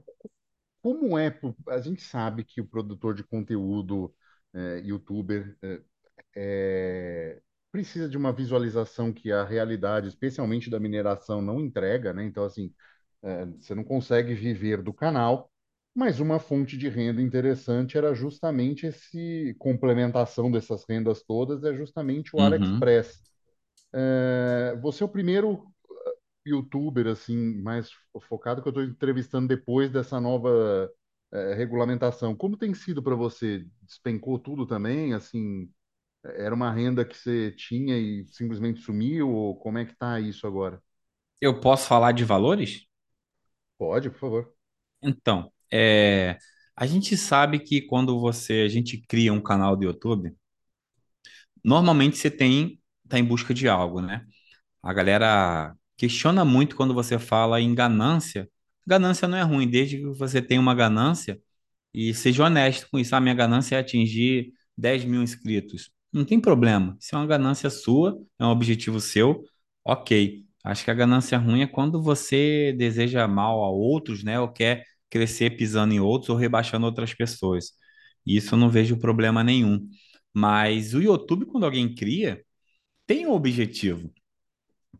[0.82, 1.38] como é?
[1.68, 4.14] A gente sabe que o produtor de conteúdo,
[4.54, 5.82] é, youtuber, é,
[6.36, 7.42] é,
[7.74, 12.24] precisa de uma visualização que a realidade, especialmente da mineração, não entrega, né?
[12.24, 12.72] Então, assim,
[13.22, 15.50] é, você não consegue viver do canal,
[15.94, 22.36] mas uma fonte de renda interessante era justamente esse complementação dessas rendas todas, é justamente
[22.36, 22.42] o Uhum.
[22.42, 23.20] AliExpress.
[23.92, 25.66] É, você é o primeiro
[26.46, 27.90] youtuber assim mais
[28.28, 30.90] focado que eu estou entrevistando depois dessa nova
[31.32, 32.34] é, regulamentação.
[32.36, 33.66] Como tem sido para você?
[33.82, 35.14] Despencou tudo também?
[35.14, 35.70] Assim,
[36.24, 39.30] era uma renda que você tinha e simplesmente sumiu?
[39.30, 40.82] Ou como é que tá isso agora?
[41.40, 42.86] Eu posso falar de valores?
[43.78, 44.54] Pode, por favor.
[45.02, 46.38] Então, é,
[46.76, 50.34] a gente sabe que quando você, a gente cria um canal do YouTube,
[51.62, 54.24] normalmente você tem, tá em busca de algo, né?
[54.82, 58.50] A galera questiona muito quando você fala em ganância.
[58.86, 61.40] Ganância não é ruim, desde que você tenha uma ganância
[61.94, 63.16] e seja honesto com isso.
[63.16, 65.90] A minha ganância é atingir 10 mil inscritos.
[66.14, 66.96] Não tem problema.
[67.00, 69.42] Isso é uma ganância sua, é um objetivo seu.
[69.84, 70.44] Ok.
[70.64, 74.38] Acho que a ganância ruim é quando você deseja mal a outros, né?
[74.40, 77.72] Ou quer crescer pisando em outros ou rebaixando outras pessoas.
[78.24, 79.88] Isso eu não vejo problema nenhum.
[80.32, 82.44] Mas o YouTube, quando alguém cria,
[83.06, 84.12] tem um objetivo.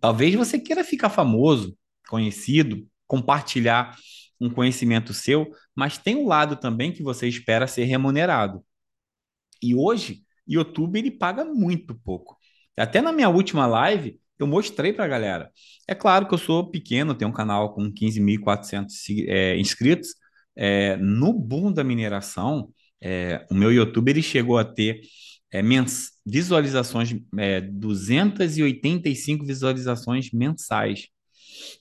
[0.01, 1.77] Talvez você queira ficar famoso,
[2.09, 3.97] conhecido, compartilhar
[4.41, 8.65] um conhecimento seu, mas tem um lado também que você espera ser remunerado.
[9.63, 12.37] E hoje, YouTube ele paga muito pouco.
[12.77, 15.51] Até na minha última live, eu mostrei para a galera.
[15.89, 20.09] É claro que eu sou pequeno, tenho um canal com 15.400 se- é, inscritos.
[20.57, 25.01] É, no boom da mineração, é, o meu YouTube ele chegou a ter
[25.53, 25.63] é,
[26.27, 31.09] visualizações, é, 285 visualizações mensais,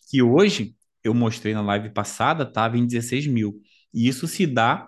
[0.09, 3.59] que hoje eu mostrei na live passada, estava em 16 mil.
[3.93, 4.88] E isso se dá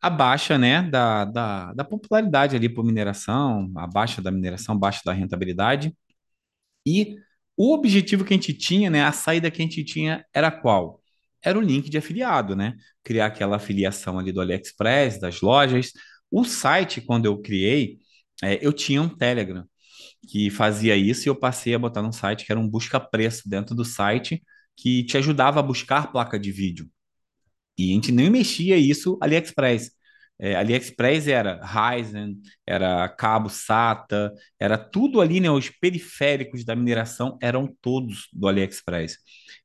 [0.00, 5.02] a baixa, né, da, da, da popularidade ali por mineração, a baixa da mineração, baixa
[5.04, 5.94] da rentabilidade
[6.86, 7.16] e
[7.56, 11.02] O objetivo que a gente tinha, né, a saída que a gente tinha era qual?
[11.44, 12.74] Era o link de afiliado, né?
[13.04, 15.92] Criar aquela afiliação ali do AliExpress, das lojas.
[16.30, 17.98] O site, quando eu criei,
[18.42, 19.64] é, eu tinha um Telegram
[20.28, 23.74] que fazia isso e eu passei a botar num site que era um busca-preço dentro
[23.74, 24.42] do site
[24.76, 26.88] que te ajudava a buscar placa de vídeo.
[27.78, 29.92] E a gente nem mexia isso AliExpress.
[30.40, 35.50] É, AliExpress era Ryzen, era cabo SATA, era tudo ali, né?
[35.50, 39.18] Os periféricos da mineração eram todos do AliExpress.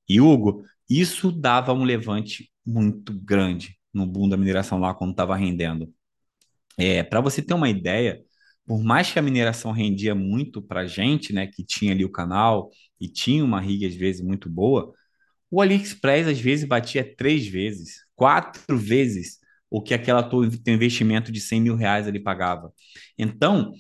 [0.07, 5.36] E Hugo, isso dava um levante muito grande no boom da mineração lá quando estava
[5.36, 5.93] rendendo.
[6.78, 8.22] É, para você ter uma ideia,
[8.66, 12.72] por mais que a mineração rendia muito para gente, né, que tinha ali o canal
[12.99, 14.93] e tinha uma rig às vezes muito boa,
[15.54, 19.38] o AliExpress às vezes batia três vezes, quatro vezes
[19.70, 22.74] o que aquela teu investimento de 100 mil reais ele pagava.
[23.16, 23.72] Então,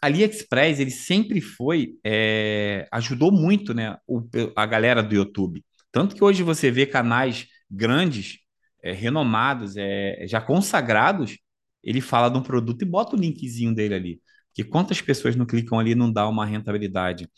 [0.00, 4.22] AliExpress, ele sempre foi, é, ajudou muito né, o,
[4.56, 5.62] a galera do YouTube.
[5.92, 8.38] Tanto que hoje você vê canais grandes,
[8.82, 11.36] é, renomados, é, já consagrados,
[11.84, 14.20] ele fala de um produto e bota o linkzinho dele ali.
[14.54, 17.28] Que quantas pessoas não clicam ali não dá uma rentabilidade.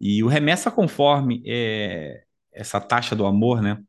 [0.00, 2.22] E o remessa conforme é,
[2.52, 3.82] essa taxa do amor, né?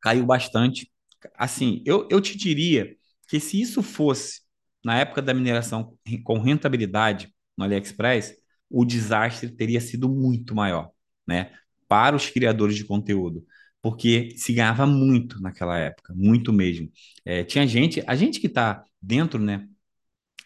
[0.00, 0.90] Caiu bastante
[1.34, 2.96] assim, eu, eu te diria
[3.28, 4.40] que se isso fosse
[4.84, 8.34] na época da mineração com rentabilidade no AliExpress,
[8.68, 10.90] o desastre teria sido muito maior,
[11.26, 11.52] né?
[11.88, 13.44] Para os criadores de conteúdo,
[13.82, 16.90] porque se ganhava muito naquela época, muito mesmo.
[17.24, 19.66] É, tinha gente, a gente que está dentro, né,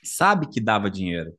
[0.03, 1.35] sabe que dava dinheiro,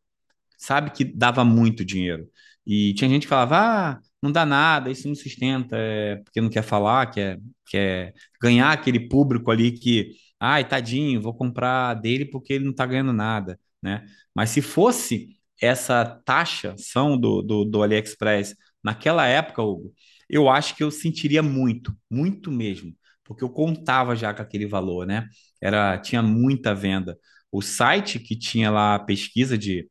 [0.57, 2.29] sabe que dava muito dinheiro.
[2.65, 6.49] E tinha gente que falava, ah, não dá nada, isso não sustenta, é, porque não
[6.49, 12.53] quer falar, quer, quer ganhar aquele público ali que, ai, tadinho, vou comprar dele porque
[12.53, 14.05] ele não está ganhando nada, né?
[14.33, 19.93] Mas se fosse essa taxação do, do, do AliExpress naquela época, Hugo,
[20.29, 22.93] eu acho que eu sentiria muito, muito mesmo,
[23.23, 25.27] porque eu contava já com aquele valor, né?
[25.61, 27.17] Era, tinha muita venda.
[27.51, 29.89] O site que tinha lá pesquisa de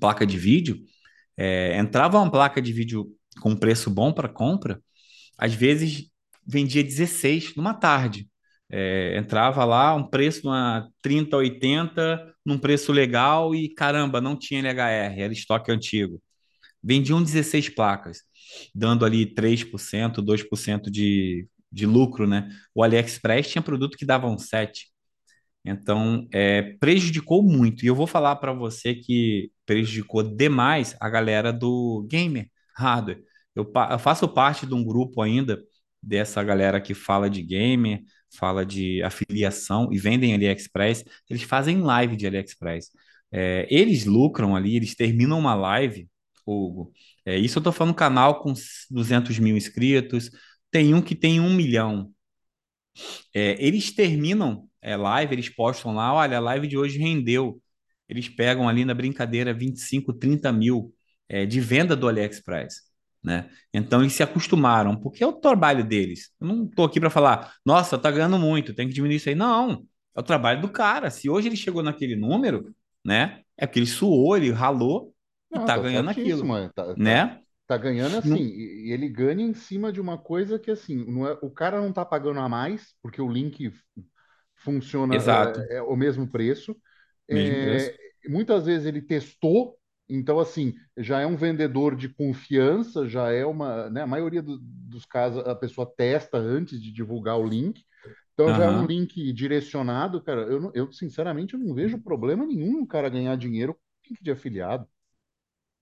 [0.00, 0.78] placa de vídeo,
[1.36, 3.06] é, entrava uma placa de vídeo
[3.40, 4.80] com preço bom para compra,
[5.36, 6.10] às vezes
[6.46, 8.28] vendia 16 numa tarde.
[8.70, 14.60] É, entrava lá um preço numa 30, 80, num preço legal e caramba, não tinha
[14.60, 16.20] LHR, era estoque antigo.
[16.82, 18.22] Vendiam 16 placas,
[18.74, 22.50] dando ali 3%, 2% de, de lucro, né?
[22.74, 24.88] O AliExpress tinha produto que dava um 7%.
[25.64, 27.84] Então, é, prejudicou muito.
[27.84, 33.22] E eu vou falar para você que prejudicou demais a galera do gamer hardware.
[33.54, 35.60] Eu, eu, faço parte de um grupo ainda
[36.02, 38.02] dessa galera que fala de gamer,
[38.36, 41.04] fala de afiliação e vendem AliExpress.
[41.28, 42.90] Eles fazem live de AliExpress.
[43.32, 46.08] É, eles lucram ali, eles terminam uma live,
[46.46, 46.92] Hugo.
[47.24, 48.52] É, isso eu estou falando canal com
[48.90, 50.30] 200 mil inscritos.
[50.70, 52.12] Tem um que tem um milhão.
[53.34, 57.60] É, eles terminam é, live, eles postam lá, olha, a live de hoje rendeu.
[58.08, 60.94] Eles pegam ali na brincadeira 25, 30 mil
[61.28, 62.87] é, de venda do AliExpress.
[63.22, 63.50] Né?
[63.72, 66.30] Então eles se acostumaram, porque é o trabalho deles.
[66.40, 69.34] Eu não estou aqui para falar, nossa, tá ganhando muito, tem que diminuir isso aí.
[69.34, 69.84] Não,
[70.16, 71.10] é o trabalho do cara.
[71.10, 73.42] Se hoje ele chegou naquele número, né?
[73.56, 75.12] É porque ele suou, ele ralou
[75.52, 77.40] e não, tá, tá ganhando aquilo, tá, tá, né?
[77.66, 78.38] Tá ganhando assim, não...
[78.38, 81.92] e ele ganha em cima de uma coisa que assim, não é, o cara não
[81.92, 83.70] tá pagando a mais, porque o link
[84.54, 85.60] funciona Exato.
[85.60, 86.76] É, é o mesmo preço.
[87.28, 87.98] Mesmo é, preço.
[88.28, 89.77] Muitas vezes ele testou,
[90.08, 94.58] então assim, já é um vendedor de confiança, já é uma, né, a maioria do,
[94.58, 97.84] dos casos a pessoa testa antes de divulgar o link.
[98.32, 98.54] Então uhum.
[98.54, 100.42] já é um link direcionado, cara.
[100.42, 104.30] Eu, eu sinceramente eu não vejo problema nenhum no cara ganhar dinheiro com link de
[104.30, 104.86] afiliado.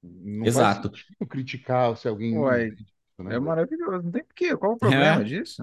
[0.02, 0.90] Não Exato.
[1.28, 2.36] criticar se alguém.
[2.38, 2.70] Ué,
[3.18, 3.36] né?
[3.36, 4.02] É maravilhoso.
[4.02, 4.56] Não tem porquê.
[4.56, 5.24] Qual o problema é.
[5.24, 5.62] disso?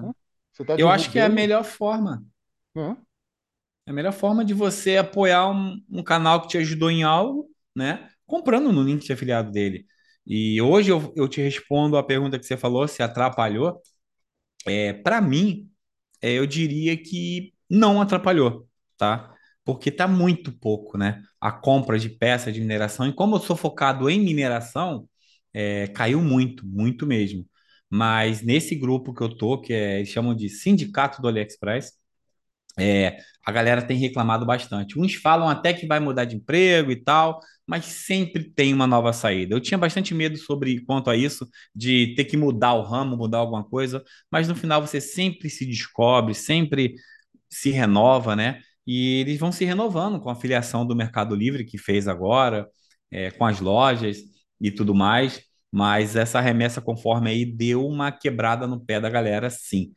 [0.64, 2.24] Tá eu acho que é a melhor forma.
[2.74, 2.96] Uhum.
[3.86, 7.50] É a melhor forma de você apoiar um, um, canal que te ajudou em algo,
[7.74, 8.08] né?
[8.26, 9.86] Comprando no link de afiliado dele.
[10.26, 13.80] E hoje eu, eu te respondo a pergunta que você falou, se atrapalhou.
[14.66, 15.70] É, Para mim,
[16.22, 19.34] é, eu diria que não atrapalhou, tá?
[19.64, 21.22] Porque tá muito pouco, né?
[21.40, 23.08] A compra de peças de mineração.
[23.08, 25.08] E como eu sou focado em mineração,
[25.52, 27.48] é, caiu muito, muito mesmo.
[27.90, 31.92] Mas nesse grupo que eu tô, que é, eles chamam de Sindicato do AliExpress,
[32.78, 34.98] é, a galera tem reclamado bastante.
[34.98, 39.12] Uns falam até que vai mudar de emprego e tal, mas sempre tem uma nova
[39.12, 39.54] saída.
[39.54, 43.38] Eu tinha bastante medo sobre quanto a isso, de ter que mudar o ramo, mudar
[43.38, 46.94] alguma coisa, mas no final você sempre se descobre, sempre
[47.48, 48.60] se renova, né?
[48.86, 52.68] E eles vão se renovando com a filiação do Mercado Livre que fez agora,
[53.10, 54.18] é, com as lojas
[54.60, 55.40] e tudo mais.
[55.72, 59.92] mas essa remessa conforme aí deu uma quebrada no pé da galera, sim.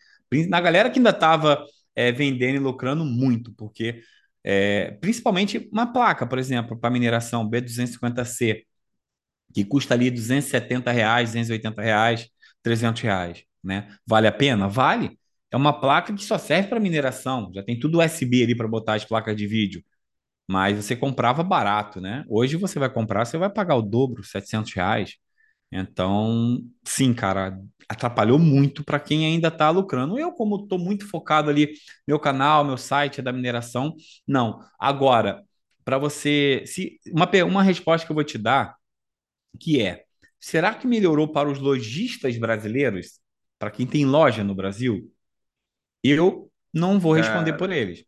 [0.50, 1.64] Na galera que ainda estava
[1.96, 4.02] é, vendendo e lucrando muito, porque
[4.50, 8.64] é, principalmente uma placa, por exemplo, para mineração B250C,
[9.54, 12.30] que custa ali 270 reais, 280 reais,
[12.64, 13.94] 300 reais, né?
[14.08, 14.70] Vale a pena?
[14.70, 15.20] Vale.
[15.52, 18.96] É uma placa que só serve para mineração, já tem tudo USB ali para botar
[18.96, 19.84] as placas de vídeo,
[20.48, 22.26] mas você comprava barato, né?
[22.30, 25.18] Hoje você vai comprar, você vai pagar o dobro, 700 reais.
[25.72, 27.60] Então, sim, cara,
[27.90, 30.18] atrapalhou muito para quem ainda está lucrando.
[30.18, 31.74] Eu, como estou muito focado ali,
[32.08, 33.96] meu canal, meu site é da mineração,
[34.28, 34.60] não.
[34.80, 35.44] Agora,
[35.84, 38.76] para você, se uma, uma resposta que eu vou te dar,
[39.60, 40.04] que é,
[40.40, 43.20] será que melhorou para os lojistas brasileiros?
[43.60, 45.12] Para quem tem loja no Brasil?
[46.04, 48.06] Eu não vou responder Cara, por eles.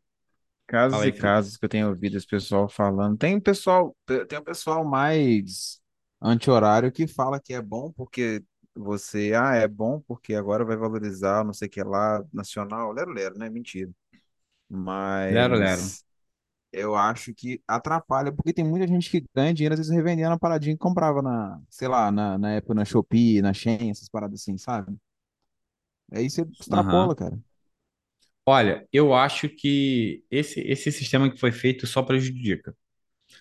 [0.68, 3.18] casos e casos que eu tenho ouvido esse pessoal falando.
[3.18, 3.96] Tem um pessoal,
[4.28, 5.82] tem um pessoal mais
[6.22, 8.44] anti-horário que fala que é bom porque
[8.76, 13.12] você, ah, é bom porque agora vai valorizar não sei o que lá, nacional, lero,
[13.12, 13.50] lero, né?
[13.50, 13.92] Mentira.
[15.28, 15.94] Lero, lero.
[15.94, 16.06] Mas
[16.74, 20.40] eu acho que atrapalha, porque tem muita gente que ganha dinheiro, às vezes revendendo a
[20.40, 24.42] paradinha que comprava na, sei lá, na, na época na Shopee, na Shein, essas paradas
[24.42, 24.98] assim, sabe?
[26.12, 27.16] Aí você extrapola, Aham.
[27.16, 27.40] cara.
[28.46, 32.76] Olha, eu acho que esse, esse sistema que foi feito só prejudica.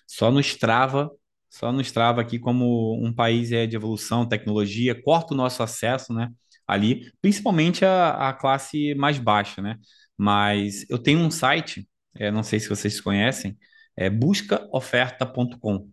[0.07, 1.11] Só nos trava,
[1.49, 6.13] só nos trava aqui como um país é de evolução, tecnologia, corta o nosso acesso,
[6.13, 6.29] né?
[6.67, 9.77] Ali, principalmente a, a classe mais baixa, né?
[10.17, 13.57] Mas eu tenho um site, é, não sei se vocês conhecem,
[13.95, 15.89] é buscaoferta.com.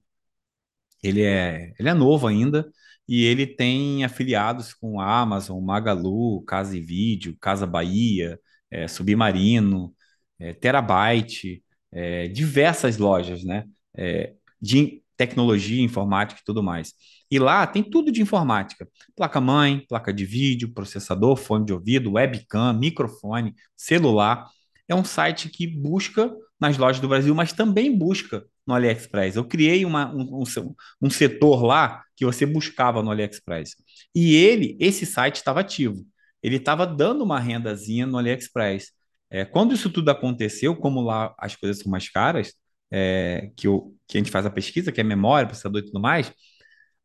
[1.02, 2.68] Ele é, ele é novo ainda
[3.08, 8.38] e ele tem afiliados com a Amazon, Magalu, Casa e Vídeo, Casa Bahia,
[8.70, 9.94] é, Submarino,
[10.38, 13.64] é, Terabyte, é, diversas lojas, né?
[13.94, 16.92] É, de tecnologia, informática e tudo mais.
[17.30, 22.72] E lá tem tudo de informática: placa-mãe, placa de vídeo, processador, fone de ouvido, webcam,
[22.72, 24.46] microfone, celular.
[24.88, 29.36] É um site que busca nas lojas do Brasil, mas também busca no AliExpress.
[29.36, 33.76] Eu criei uma, um, um, um setor lá que você buscava no AliExpress.
[34.14, 36.04] E ele, esse site estava ativo.
[36.42, 38.92] Ele estava dando uma rendazinha no AliExpress.
[39.30, 42.54] É, quando isso tudo aconteceu, como lá as coisas são mais caras,
[42.90, 46.00] é, que, o, que a gente faz a pesquisa, que é memória, processador e tudo
[46.00, 46.32] mais,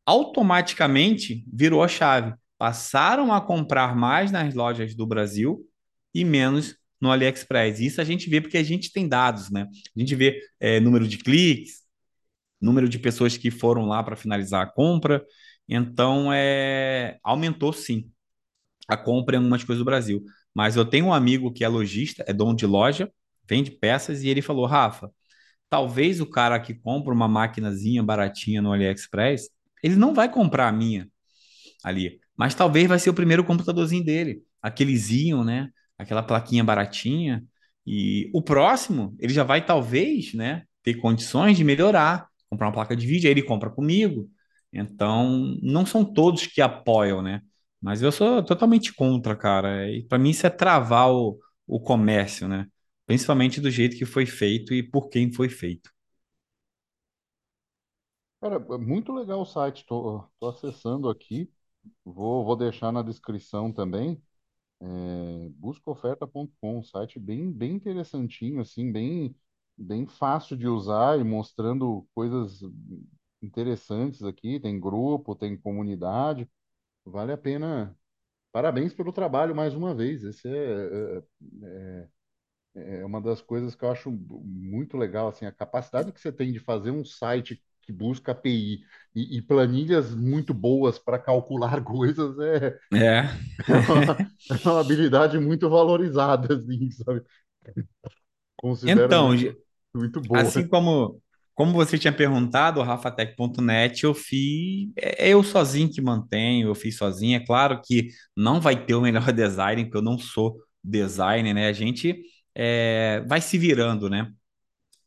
[0.06, 2.34] automaticamente virou a chave.
[2.58, 5.66] Passaram a comprar mais nas lojas do Brasil
[6.14, 7.80] e menos no AliExpress.
[7.80, 9.66] Isso a gente vê porque a gente tem dados, né?
[9.96, 11.82] A gente vê é, número de cliques,
[12.60, 15.24] número de pessoas que foram lá para finalizar a compra.
[15.68, 18.10] Então, é, aumentou sim
[18.88, 20.24] a compra em algumas coisas do Brasil.
[20.54, 23.10] Mas eu tenho um amigo que é lojista, é dono de loja,
[23.48, 25.10] vende peças, e ele falou: Rafa,
[25.72, 29.48] talvez o cara que compra uma maquinazinha baratinha no AliExpress,
[29.82, 31.08] ele não vai comprar a minha
[31.82, 35.70] ali, mas talvez vai ser o primeiro computadorzinho dele, aquele Xeon, né?
[35.96, 37.42] Aquela plaquinha baratinha.
[37.86, 42.94] E o próximo, ele já vai talvez, né, ter condições de melhorar, comprar uma placa
[42.94, 44.28] de vídeo, aí ele compra comigo.
[44.70, 47.40] Então, não são todos que apoiam, né?
[47.80, 49.90] Mas eu sou totalmente contra, cara.
[49.90, 52.66] E para mim isso é travar o, o comércio, né?
[53.06, 55.90] Principalmente do jeito que foi feito e por quem foi feito.
[58.40, 59.84] Cara, é muito legal o site.
[59.86, 61.50] Tô, tô acessando aqui.
[62.04, 64.22] Vou, vou deixar na descrição também.
[64.80, 69.34] É, buscaoferta.com, site bem, bem interessantinho, assim, bem,
[69.76, 72.60] bem fácil de usar e mostrando coisas
[73.42, 74.60] interessantes aqui.
[74.60, 76.48] Tem grupo, tem comunidade.
[77.04, 77.96] Vale a pena.
[78.52, 80.24] Parabéns pelo trabalho mais uma vez.
[80.24, 81.22] Esse é, é,
[81.64, 82.08] é
[82.74, 86.52] é uma das coisas que eu acho muito legal, assim, a capacidade que você tem
[86.52, 88.80] de fazer um site que busca API
[89.14, 93.42] e, e planilhas muito boas para calcular coisas é, É.
[93.68, 97.22] é uma, é uma habilidade muito valorizada, assim, sabe?
[98.56, 99.54] Considero Então, muito,
[99.94, 100.50] muito boa.
[100.50, 101.20] Assim como,
[101.54, 106.74] como você tinha perguntado, o rafatec.net, eu fiz, é é eu sozinho que mantenho, eu
[106.74, 107.36] fiz sozinho.
[107.36, 111.68] É claro que não vai ter o melhor design, porque eu não sou designer, né?
[111.68, 112.22] A gente
[112.54, 114.32] é, vai se virando, né?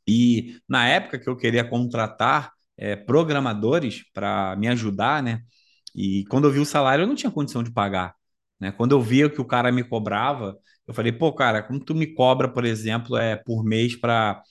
[0.08, 5.42] E na época que eu queria contratar é, programadores para me ajudar, né?
[5.96, 8.16] E quando eu vi o salário, eu não tinha condição de pagar,
[8.60, 8.72] né?
[8.72, 12.08] Quando eu via que o cara me cobrava, eu falei, pô, cara, como tu me
[12.14, 14.42] cobra, por exemplo, é por mês para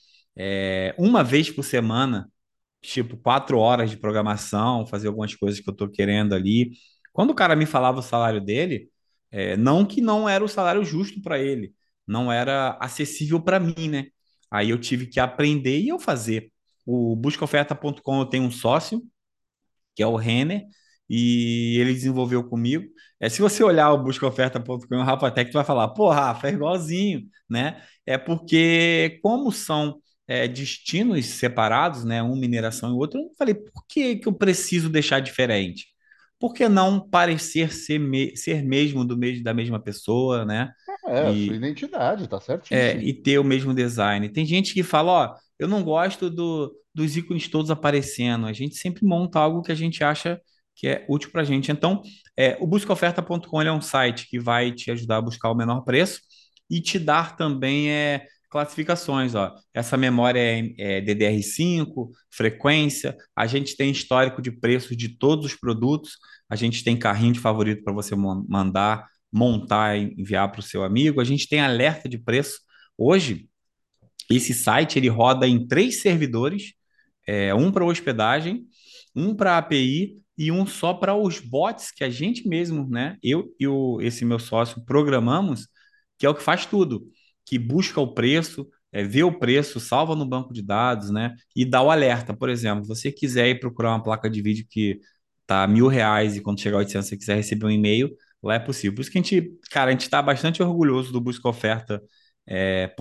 [0.97, 2.29] uma vez por semana,
[2.81, 6.71] tipo quatro horas de programação, fazer algumas coisas que eu tô querendo ali.
[7.13, 8.89] Quando o cara me falava o salário dele,
[9.31, 11.73] é, não que não era o salário justo para ele,
[12.07, 14.05] não era acessível para mim, né?
[14.51, 16.51] Aí eu tive que aprender e eu fazer.
[16.85, 19.01] O buscaoferta.com eu tenho um sócio,
[19.95, 20.63] que é o Renner,
[21.09, 22.85] e ele desenvolveu comigo.
[23.19, 27.27] É, se você olhar o buscaoferta.com o Rafatec, tu vai falar, pô, Rafa, é igualzinho,
[27.49, 27.81] né?
[28.05, 32.21] É porque como são é, destinos separados, né?
[32.23, 35.94] Um mineração e outro, eu falei, por que, que eu preciso deixar diferente?
[36.39, 40.71] Por que não parecer ser, me ser mesmo do mesmo da mesma pessoa, né?
[41.07, 42.39] É, a sua E, identidade, tá
[42.71, 43.01] é, certíssimo.
[43.01, 44.29] e ter o mesmo design.
[44.29, 48.47] Tem gente que fala, ó, eu não gosto do, dos ícones todos aparecendo.
[48.47, 50.39] A gente sempre monta algo que a gente acha
[50.75, 51.71] que é útil para a gente.
[51.71, 52.01] Então,
[52.37, 56.19] é, o buscaoferta.com é um site que vai te ajudar a buscar o menor preço
[56.69, 59.35] e te dar também é, classificações.
[59.35, 59.53] Ó.
[59.73, 63.15] Essa memória é, é DDR5, frequência.
[63.35, 66.17] A gente tem histórico de preços de todos os produtos.
[66.49, 70.83] A gente tem carrinho de favorito para você mandar montar e enviar para o seu
[70.83, 71.19] amigo.
[71.19, 72.59] A gente tem alerta de preço.
[72.97, 73.49] Hoje,
[74.29, 76.73] esse site ele roda em três servidores,
[77.27, 78.65] é, um para hospedagem,
[79.13, 83.17] um para API e um só para os bots que a gente mesmo, né?
[83.21, 85.67] Eu e o, esse meu sócio programamos,
[86.17, 87.05] que é o que faz tudo,
[87.45, 91.35] que busca o preço, é, vê o preço, salva no banco de dados, né?
[91.55, 92.33] E dá o alerta.
[92.35, 94.99] Por exemplo, se você quiser ir procurar uma placa de vídeo que
[95.45, 98.09] tá mil reais e quando chegar a 800 você quiser receber um e-mail,
[98.41, 98.95] lá é possível.
[98.95, 102.01] Por isso que a gente, cara, a gente está bastante orgulhoso do Busca Oferta
[102.47, 102.93] é.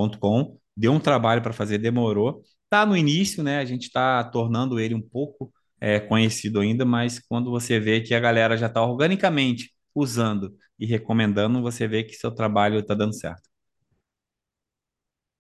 [0.76, 2.42] Deu um trabalho para fazer, demorou.
[2.68, 3.59] Tá no início, né?
[3.59, 8.14] A gente está tornando ele um pouco é, conhecido ainda, mas quando você vê que
[8.14, 13.14] a galera já está organicamente usando e recomendando, você vê que seu trabalho está dando
[13.14, 13.54] certo.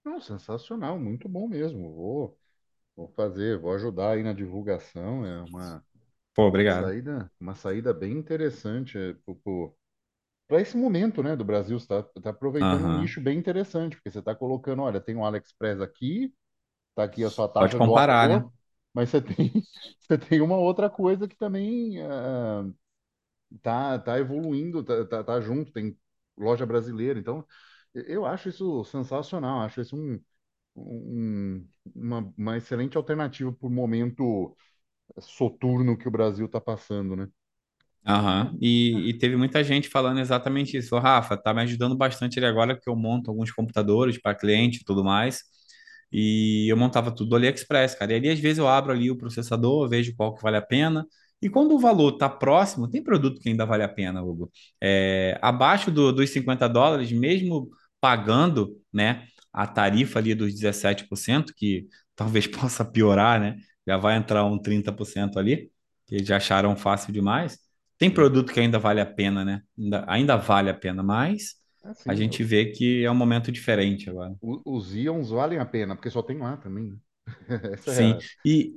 [0.04, 1.92] Não, sensacional, muito bom mesmo.
[1.94, 2.38] Vou,
[2.96, 5.24] vou fazer, vou ajudar aí na divulgação.
[5.26, 5.84] É uma,
[6.34, 6.94] Pô, uma obrigado.
[6.94, 8.98] saída, uma saída bem interessante
[10.48, 11.78] para esse momento, né, do Brasil.
[11.78, 12.94] Você está tá aproveitando um Aham.
[12.94, 16.32] nicho bem interessante, porque você está colocando, olha, tem o AliExpress aqui,
[16.94, 18.48] tá aqui a sua Pode taxa do comparar, né?
[18.94, 19.52] mas você tem,
[20.00, 22.66] você tem uma outra coisa que também ah,
[23.62, 25.98] tá, tá evoluindo, tá, tá, tá junto, tem
[26.36, 27.18] loja brasileira.
[27.18, 27.46] Então,
[27.94, 30.20] eu acho isso sensacional, acho isso um,
[30.76, 34.56] um- uma, uma excelente alternativa para o momento
[35.20, 37.28] soturno que o Brasil está passando, né?
[38.06, 38.56] Aham.
[38.60, 40.96] E, e teve muita gente falando exatamente isso.
[40.98, 44.84] Rafa, tá me ajudando bastante ele agora que eu monto alguns computadores para cliente e
[44.84, 45.40] tudo mais.
[46.12, 48.12] E eu montava tudo do AliExpress, cara.
[48.12, 51.06] E ali, às vezes, eu abro ali o processador, vejo qual que vale a pena.
[51.42, 54.50] E quando o valor tá próximo, tem produto que ainda vale a pena, Hugo.
[54.80, 57.70] É, abaixo do- dos 50 dólares, mesmo
[58.04, 63.56] pagando, né, a tarifa ali dos 17%, que talvez possa piorar, né?
[63.86, 65.70] Já vai entrar um 30% ali,
[66.06, 67.58] que já acharam fácil demais.
[67.98, 69.62] Tem produto que ainda vale a pena, né?
[69.78, 71.54] Ainda, ainda vale a pena, mas
[72.06, 74.34] a Assim, gente vê que é um momento diferente agora.
[74.40, 76.98] os íons valem a pena, porque só tem lá também, né?
[77.72, 78.24] Essa é Sim, a...
[78.44, 78.74] e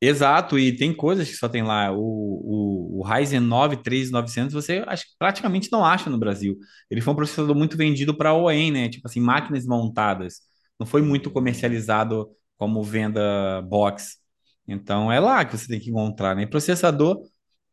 [0.00, 1.92] exato, e tem coisas que só tem lá.
[1.92, 6.56] O, o, o Ryzen 9 3900 você acho, praticamente não acha no Brasil.
[6.90, 8.88] Ele foi um processador muito vendido para OEM, né?
[8.88, 10.40] Tipo assim, máquinas montadas.
[10.78, 14.18] Não foi muito comercializado como venda box.
[14.66, 16.42] Então é lá que você tem que encontrar, né?
[16.42, 17.22] E processador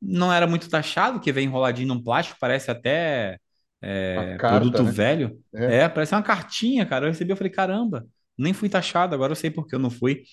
[0.02, 3.40] não era muito taxado, que vem enroladinho num plástico, parece até
[3.82, 4.92] a é, carta, produto né?
[4.92, 5.40] velho.
[5.54, 7.06] É, É, parece uma cartinha, cara.
[7.06, 8.06] Eu recebi, eu falei, caramba,
[8.38, 10.24] nem fui taxado, agora eu sei por que eu não fui.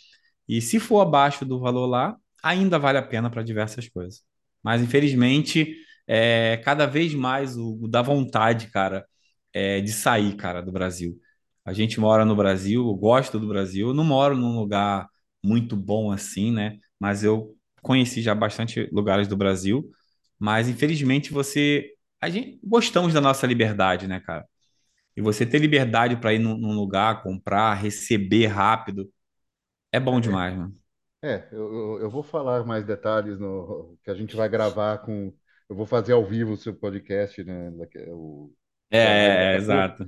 [0.49, 4.23] E se for abaixo do valor lá, ainda vale a pena para diversas coisas.
[4.63, 5.77] Mas infelizmente,
[6.07, 9.07] é, cada vez mais o, o dá vontade, cara,
[9.53, 11.19] é, de sair, cara, do Brasil.
[11.65, 15.09] A gente mora no Brasil, eu gosto do Brasil, eu não moro num lugar
[15.43, 16.79] muito bom assim, né?
[16.99, 19.89] Mas eu conheci já bastante lugares do Brasil.
[20.39, 21.91] Mas infelizmente você,
[22.21, 24.45] a gente gostamos da nossa liberdade, né, cara?
[25.17, 29.11] E você ter liberdade para ir num, num lugar, comprar, receber rápido,
[29.93, 30.75] é bom demais, mano.
[31.23, 35.33] é, eu, eu vou falar mais detalhes no que a gente vai gravar com.
[35.69, 37.71] Eu vou fazer ao vivo o seu podcast, né?
[38.09, 38.53] O,
[38.91, 40.07] É, é, é, exato.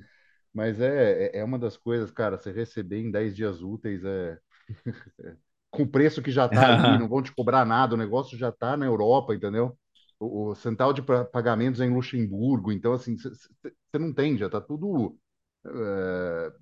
[0.52, 4.38] Mas é, é é uma das coisas, cara, você receber em 10 dias úteis é
[5.70, 8.50] com o preço que já está ali, não vão te cobrar nada, o negócio já
[8.50, 9.76] está na Europa, entendeu?
[10.20, 13.30] O, o central de pa- pagamentos é em Luxemburgo, então assim, você
[13.98, 15.18] não tem, já está tudo
[15.66, 16.52] é,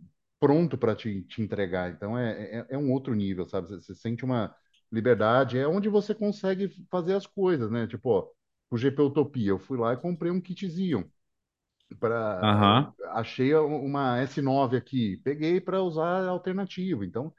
[0.42, 1.92] pronto para te, te entregar.
[1.92, 3.68] Então é, é, é um outro nível, sabe?
[3.70, 4.54] Você sente uma
[4.92, 7.86] liberdade, é onde você consegue fazer as coisas, né?
[7.86, 8.28] Tipo, ó,
[8.70, 11.10] o GP Utopia, eu fui lá e comprei um kitzinho
[12.00, 17.04] para Aham, achei uma S9 aqui, peguei para usar alternativo.
[17.04, 17.34] Então,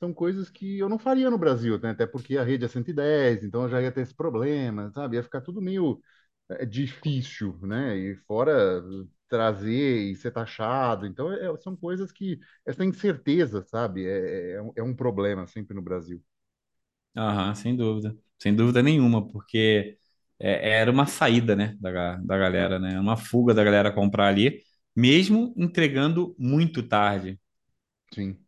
[0.00, 1.90] são coisas que eu não faria no Brasil, né?
[1.90, 5.16] Até porque a rede é 110, então eu já ia ter esse problema, sabe?
[5.16, 6.00] Ia ficar tudo meio
[6.50, 7.96] é, difícil, né?
[7.98, 8.82] E fora
[9.28, 11.06] trazer e ser taxado.
[11.06, 14.06] Então, é- são coisas que essa incerteza, sabe?
[14.06, 16.22] É, é, um é um problema sempre no Brasil.
[17.16, 18.16] aham, sem dúvida.
[18.38, 19.98] Sem dúvida nenhuma, porque
[20.38, 22.98] é- era uma saída, né, da, da galera, né?
[23.00, 24.62] Uma fuga da galera comprar ali,
[24.94, 27.38] mesmo entregando muito tarde.
[28.12, 28.38] Sim.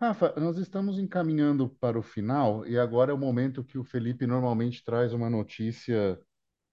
[0.00, 4.26] Rafa, nós estamos encaminhando para o final e agora é o momento que o Felipe
[4.26, 6.20] normalmente traz uma notícia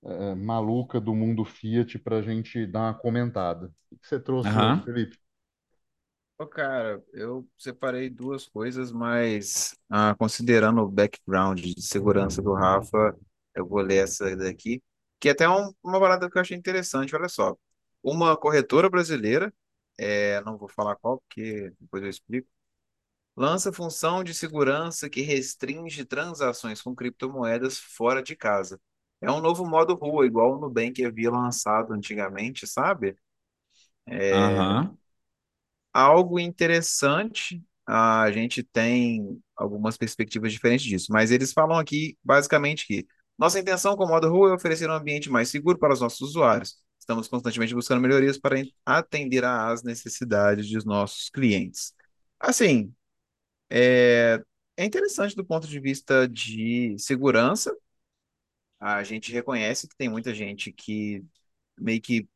[0.05, 3.73] eh, maluca do mundo Fiat para a gente dar uma comentada.
[3.91, 5.17] O que você trouxe hoje, Aham, Felipe?
[6.37, 13.15] Ô, cara, eu separei duas coisas, mas ah, considerando o background de segurança do Rafa,
[13.55, 14.81] eu vou ler essa daqui,
[15.19, 17.15] que é até um- uma parada que eu achei interessante.
[17.15, 17.55] Olha só,
[18.01, 19.53] uma corretora brasileira,
[19.97, 22.47] é, não vou falar qual, porque depois eu explico,
[23.35, 28.79] lança função de segurança que restringe transações com criptomoedas fora de casa.
[29.23, 33.17] É um novo modo rua, igual o Nubank havia lançado antigamente, sabe?
[34.29, 34.97] aham,
[35.93, 37.63] algo interessante.
[37.85, 43.05] A gente tem algumas perspectivas diferentes disso, mas eles falam aqui basicamente que
[43.37, 46.21] nossa intenção com o modo rua é oferecer um ambiente mais seguro para os nossos
[46.29, 46.77] usuários.
[46.99, 51.93] Estamos constantemente buscando melhorias para atender às necessidades dos nossos clientes.
[52.39, 52.93] Assim,
[53.69, 54.41] é,
[54.77, 57.75] é interessante do ponto de vista de segurança.
[58.83, 61.23] A gente reconhece que tem muita gente que
[61.79, 62.27] meio que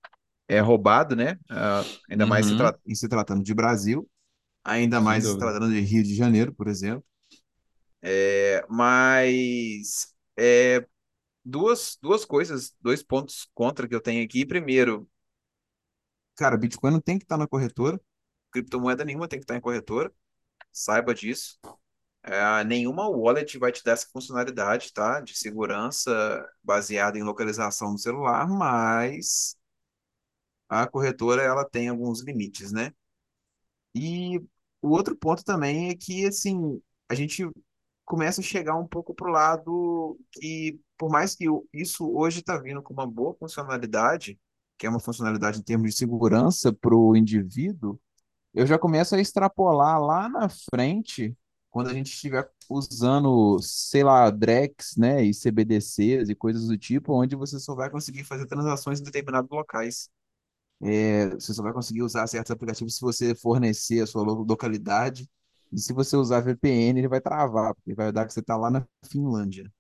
[0.48, 1.40] é roubado, né?
[1.50, 4.10] Ah, ainda mais se, uhum, tra- em se tratando de Brasil.
[4.64, 5.38] ainda sem mais se dúvida.
[5.38, 7.04] tratando de Rio de Janeiro, por exemplo.
[8.02, 10.86] É, mas é,
[11.46, 14.46] duas, duas coisas, dois pontos contra que eu tenho aqui.
[14.46, 15.10] Primeiro,
[16.36, 18.00] cara, Bitcoin não tem que estar na corretora,
[18.52, 20.12] criptomoeda nenhuma tem que estar em corretora,
[20.74, 21.60] saiba disso.
[22.30, 25.22] É, nenhuma wallet vai te dar essa funcionalidade, tá?
[25.22, 26.12] De segurança
[26.64, 29.56] baseada em localização do celular, mas
[30.70, 32.94] a corretora ela tem alguns limites, né?
[33.96, 34.40] E
[34.82, 37.44] o outro ponto também é que, assim, a gente
[38.06, 42.58] começa a chegar um pouco pro lado que, por mais que o- isso hoje está
[42.58, 44.40] vindo com uma boa funcionalidade,
[44.78, 48.00] que é uma funcionalidade em termos de segurança para o indivíduo,
[48.54, 51.36] eu já começo a extrapolar lá na frente,
[51.72, 57.14] quando a gente estiver usando, sei lá, Drex, né, e CBDCs e coisas do tipo,
[57.14, 60.10] onde você só vai conseguir fazer transações em determinados locais.
[60.82, 65.30] É, você só vai conseguir usar certos aplicativos se você fornecer a sua lo- localidade.
[65.72, 68.70] E se você usar VPN, ele vai travar, porque vai dar que você está lá
[68.72, 69.72] na Finlândia.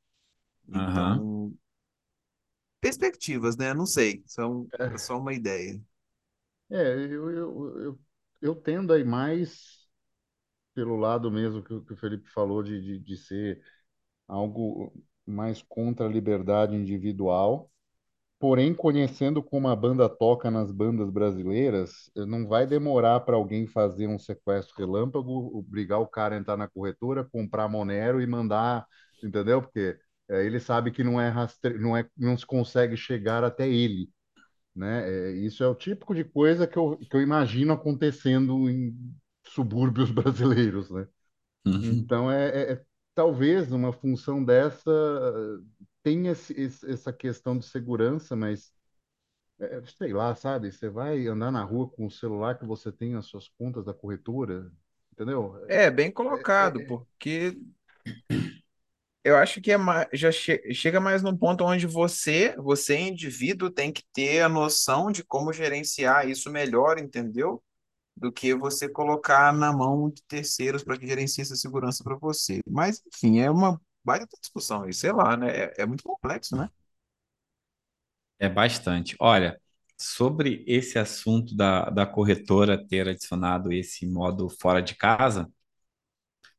[0.69, 1.53] Então,
[2.81, 3.73] perspectivas, né?
[3.73, 5.79] Não sei, são é É, só uma ideia.
[6.69, 7.99] é, eu, eu, eu,
[8.41, 9.86] eu tendo aí mais
[10.77, 13.59] pelo lado mesmo que, que o Felipe falou de, de, de ser
[14.27, 14.93] algo
[15.25, 17.71] mais contra a liberdade individual.
[18.39, 23.67] Porém, conhecendo como a banda toca nas bandas brasileiras, eh, não vai demorar para alguém
[23.67, 28.85] fazer um sequestro relâmpago, obrigar o cara a entrar na corretora, comprar Monero e mandar,
[29.23, 29.61] entendeu?
[29.61, 29.97] Porque
[30.29, 31.79] eh, ele sabe que não é rastre...
[31.79, 34.09] não é, não se consegue chegar até ele,
[34.75, 35.09] né?
[35.09, 38.95] Eh, isso é o típico de coisa que eu, que eu imagino acontecendo em
[39.49, 41.07] subúrbios brasileiros, né?
[41.65, 42.01] Uhum.
[42.01, 42.85] Então, é, é- é-
[43.15, 45.63] talvez uma função dessa eh,
[46.03, 48.73] tenha essa questão de segurança, mas
[49.59, 50.71] é, sei lá, sabe?
[50.71, 53.93] Você vai andar na rua com o celular que você tem as suas contas da
[53.93, 54.71] corretora,
[55.13, 55.55] entendeu?
[55.67, 56.11] É, bem
[56.59, 57.57] É, colocado, é- é- porque
[59.23, 63.69] eu acho que é mais, já che- chega mais num ponto onde você, você indivíduo,
[63.69, 67.61] tem que ter a noção de como gerenciar isso melhor, entendeu?
[68.17, 72.61] Do que você colocar na mão de terceiros para que gerencie essa segurança para você.
[72.69, 75.49] Mas, enfim, é uma baita discussão aí, sei lá, né?
[75.77, 76.69] É, é muito complexo, né?
[78.39, 79.15] É bastante.
[79.19, 79.59] Olha,
[79.97, 85.47] sobre esse assunto da, da corretora ter adicionado esse modo fora de casa,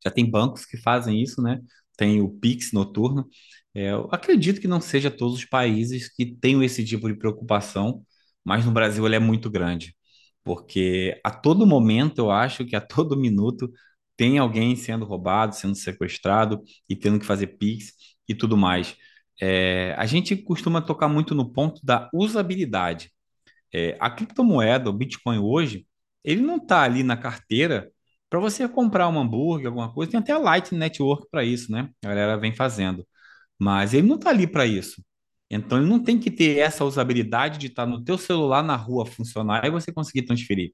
[0.04, 1.60] já tem bancos que fazem isso, né?
[1.96, 3.28] Tem o Pix noturno.
[3.74, 8.04] É, eu acredito que não seja todos os países que tenham esse tipo de preocupação,
[8.44, 9.96] mas no Brasil ele é muito grande,
[10.48, 13.70] porque a todo momento, eu acho que a todo minuto
[14.16, 17.92] tem alguém sendo roubado, sendo sequestrado e tendo que fazer Pix
[18.26, 18.96] e tudo mais.
[19.38, 23.12] É, a gente costuma tocar muito no ponto da usabilidade.
[23.74, 25.86] É, a criptomoeda, o Bitcoin hoje,
[26.24, 27.92] ele não está ali na carteira
[28.30, 30.12] para você comprar um hambúrguer, alguma coisa.
[30.12, 31.90] Tem até a Lightning Network para isso, né?
[32.02, 33.06] A galera vem fazendo.
[33.58, 35.02] Mas ele não está ali para isso.
[35.50, 39.06] Então ele não tem que ter essa usabilidade de estar no teu celular na rua
[39.06, 40.72] funcionar e você conseguir transferir.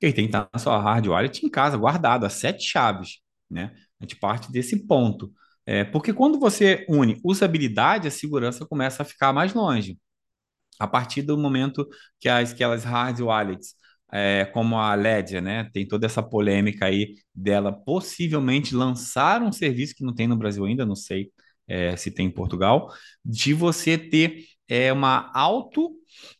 [0.00, 3.20] Ele tem que estar na sua hard wallet em casa, guardado, as sete chaves,
[3.50, 3.72] né?
[4.00, 5.32] A gente parte desse ponto.
[5.66, 9.98] É, porque quando você une usabilidade, a segurança começa a ficar mais longe
[10.78, 11.88] a partir do momento
[12.20, 13.74] que as, aquelas hard wallets,
[14.12, 19.94] é, como a Ledger, né, tem toda essa polêmica aí dela possivelmente lançar um serviço
[19.94, 21.30] que não tem no Brasil ainda, não sei,
[21.66, 22.92] é, se tem em Portugal,
[23.24, 25.92] de você ter é, uma auto,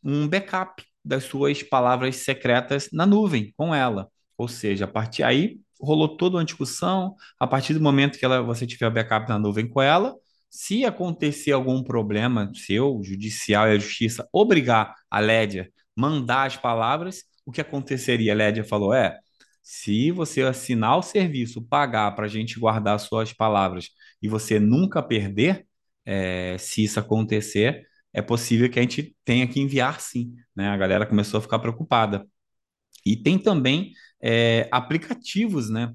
[0.03, 4.09] um backup das suas palavras secretas na nuvem com ela.
[4.37, 7.15] Ou seja, a partir aí rolou toda uma discussão.
[7.39, 10.15] A partir do momento que ela, você tiver backup na nuvem com ela,
[10.49, 17.25] se acontecer algum problema seu, judicial e a justiça obrigar a Lédia mandar as palavras,
[17.47, 18.33] o que aconteceria?
[18.33, 19.19] A Lédia falou: é,
[19.65, 23.89] se você assinar o serviço, pagar para a gente guardar suas palavras
[24.23, 25.67] e você nunca perder,
[26.05, 30.35] é, se isso acontecer, é possível que a gente tenha que enviar sim.
[30.55, 30.69] Né?
[30.69, 32.27] A galera começou a ficar preocupada.
[33.07, 33.93] E tem também
[34.23, 35.95] é, aplicativos, né?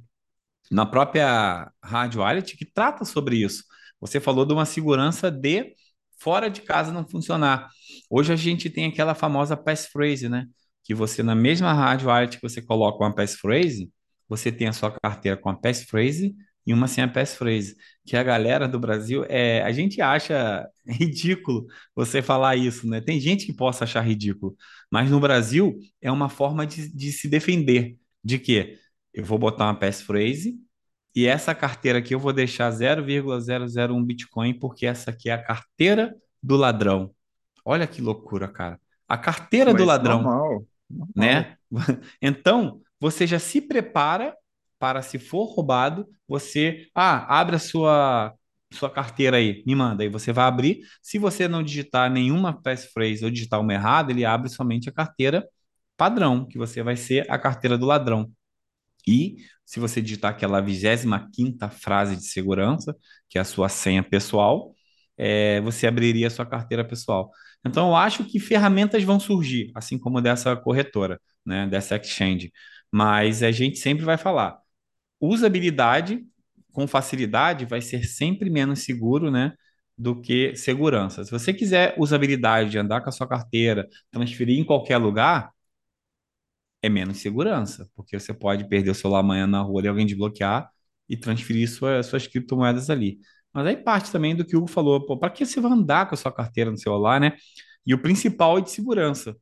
[0.71, 3.63] Na própria Rádio Wallet que trata sobre isso.
[4.01, 5.75] Você falou de uma segurança de
[6.19, 7.69] fora de casa não funcionar.
[8.09, 10.47] Hoje a gente tem aquela famosa passphrase, né?
[10.89, 13.91] Que você, na mesma Rádio Wallet que você coloca uma passphrase,
[14.27, 16.35] você tem a sua carteira com a passphrase
[16.65, 17.75] e uma sem a passphrase.
[18.03, 22.99] Que a galera do Brasil, é, a gente acha ridículo você falar isso, né?
[23.01, 24.55] Tem gente que possa achar ridículo,
[24.89, 27.95] mas no Brasil é uma forma de, de se defender.
[28.23, 28.75] De que
[29.13, 30.59] eu vou botar uma passphrase
[31.15, 36.15] e essa carteira aqui eu vou deixar 0,001 Bitcoin, porque essa aqui é a carteira
[36.41, 37.13] do ladrão.
[37.63, 38.79] Olha que loucura, cara.
[39.07, 40.67] A carteira do Mas ladrão, normal, normal.
[41.15, 41.55] Né?
[42.21, 44.35] Então, você já se prepara
[44.79, 48.33] para, se for roubado, você, ah, abre a sua
[48.71, 50.03] sua carteira aí, me manda.
[50.03, 50.81] Aí você vai abrir.
[51.01, 55.47] Se você não digitar nenhuma passphrase ou digitar uma errada, ele abre somente a carteira
[55.97, 58.31] padrão, que você vai ser a carteira do ladrão.
[59.07, 62.95] E se você digitar aquela 25ª frase de segurança,
[63.29, 64.73] que é a sua senha pessoal,
[65.17, 67.31] é, você abriria a sua carteira pessoal.
[67.65, 72.51] Então, eu acho que ferramentas vão surgir, assim como dessa corretora, né, dessa exchange.
[72.91, 74.59] Mas a gente sempre vai falar,
[75.21, 76.25] usabilidade
[76.73, 79.53] com facilidade vai ser sempre menos seguro, né,
[79.97, 81.23] do que segurança.
[81.25, 85.51] Se você quiser usabilidade de andar com a sua carteira, transferir em qualquer lugar,
[86.81, 90.69] é menos segurança, porque você pode perder o celular amanhã na rua e alguém desbloquear
[91.07, 93.19] e transferir sua, suas criptomoedas ali.
[93.53, 96.15] Mas aí parte também do que o Hugo falou, para que você vai andar com
[96.15, 97.35] a sua carteira no celular, né?
[97.85, 99.35] E o principal é de segurança.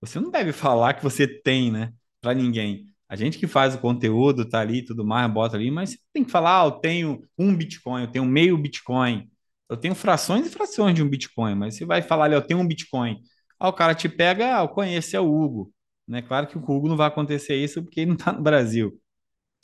[0.00, 1.92] Você não deve falar que você tem, né?
[2.20, 2.86] Para ninguém.
[3.08, 6.24] A gente que faz o conteúdo, tá ali tudo mais, bota ali, mas você tem
[6.24, 9.30] que falar, ah, eu tenho um Bitcoin, eu tenho meio Bitcoin,
[9.68, 12.60] eu tenho frações e frações de um Bitcoin, mas você vai falar ali, eu tenho
[12.60, 13.20] um Bitcoin.
[13.60, 15.72] Aí o cara te pega, ah, eu conheço, é o Hugo.
[16.08, 16.22] Né?
[16.22, 18.98] Claro que o Hugo não vai acontecer isso porque ele não está no Brasil.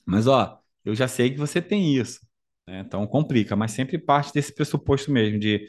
[0.07, 2.21] Mas, ó, eu já sei que você tem isso.
[2.69, 2.85] Né?
[2.87, 5.67] Então complica, mas sempre parte desse pressuposto mesmo de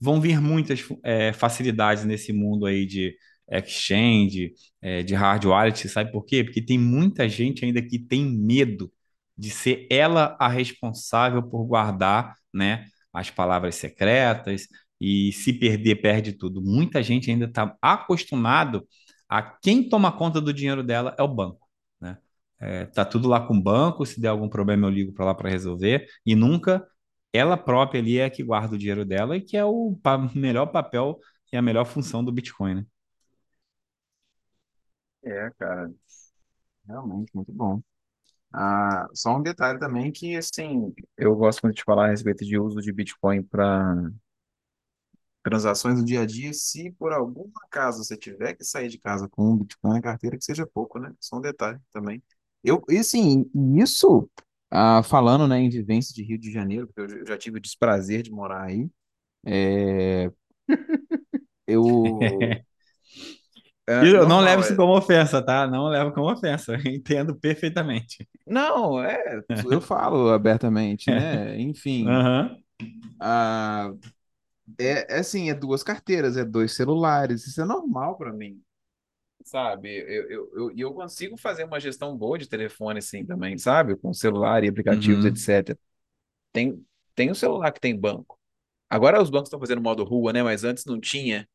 [0.00, 3.14] vão vir muitas é, facilidades nesse mundo aí de
[3.50, 6.42] exchange, é, de hard wallet, sabe por quê?
[6.42, 8.90] Porque tem muita gente ainda que tem medo
[9.36, 14.66] de ser ela a responsável por guardar, né, as palavras secretas
[15.00, 16.62] e se perder, perde tudo.
[16.62, 18.86] Muita gente ainda está acostumado
[19.28, 21.67] a quem toma conta do dinheiro dela é o banco?
[22.60, 25.34] É, tá tudo lá com o banco, se der algum problema eu ligo para lá
[25.34, 26.84] para resolver e nunca
[27.32, 30.66] ela própria ali é que guarda o dinheiro dela e que é o pa melhor
[30.66, 31.18] papel
[31.52, 32.84] e a melhor função do Bitcoin, né?
[35.24, 35.92] É, cara,
[36.86, 37.82] realmente muito bom.
[38.52, 42.58] Ah, só um detalhe também que, assim, eu gosto muito de falar a respeito de
[42.58, 43.96] uso de Bitcoin para
[45.42, 49.28] transações do dia a dia, se por algum acaso você tiver que sair de casa
[49.28, 51.12] com um Bitcoin na carteira, que seja pouco, né?
[51.20, 52.22] Só um detalhe também.
[52.62, 54.28] Eu, e assim, isso,
[54.70, 58.22] ah, falando, né, em vivência de Rio de Janeiro, porque eu já tive o desprazer
[58.22, 58.88] de morar aí,
[59.46, 60.30] é,
[61.66, 62.18] eu...
[63.88, 65.66] É Eu não levo normal, isso é, como ofensa, tá?
[65.66, 66.76] Não levo como ofensa.
[66.84, 68.28] Entendo perfeitamente.
[68.46, 69.40] não, é,
[69.70, 71.58] eu falo abertamente, né?
[71.58, 72.04] Enfim,
[73.18, 73.90] ah,
[74.78, 78.60] é, é assim, é duas carteiras, é dois celulares, isso é normal para mim.
[79.48, 79.88] Sabe?
[79.98, 83.96] Eu, eu, eu, e eu consigo fazer uma gestão boa de telefone, assim, também, sabe?
[83.96, 85.26] Com celular e aplicativos, Uhum.
[85.26, 85.78] etc.
[86.52, 86.84] Tem,
[87.14, 88.38] tem o celular que tem banco.
[88.90, 90.42] Agora os bancos estão fazendo modo rua, né?
[90.42, 91.48] Mas antes não tinha.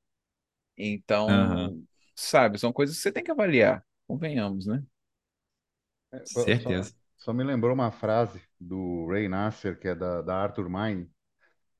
[0.77, 2.59] Então, sabe?
[2.59, 3.85] São coisas que você tem que avaliar.
[4.07, 4.83] Convenhamos, né?
[6.11, 6.93] É, Só, Certeza.
[7.17, 11.09] só me lembrou uma frase do Ray Nasser, que é da, da Arthur Mine,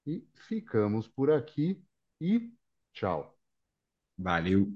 [0.06, 1.82] E ficamos por aqui
[2.20, 2.52] e
[2.92, 3.38] tchau.
[4.18, 4.72] Valeu.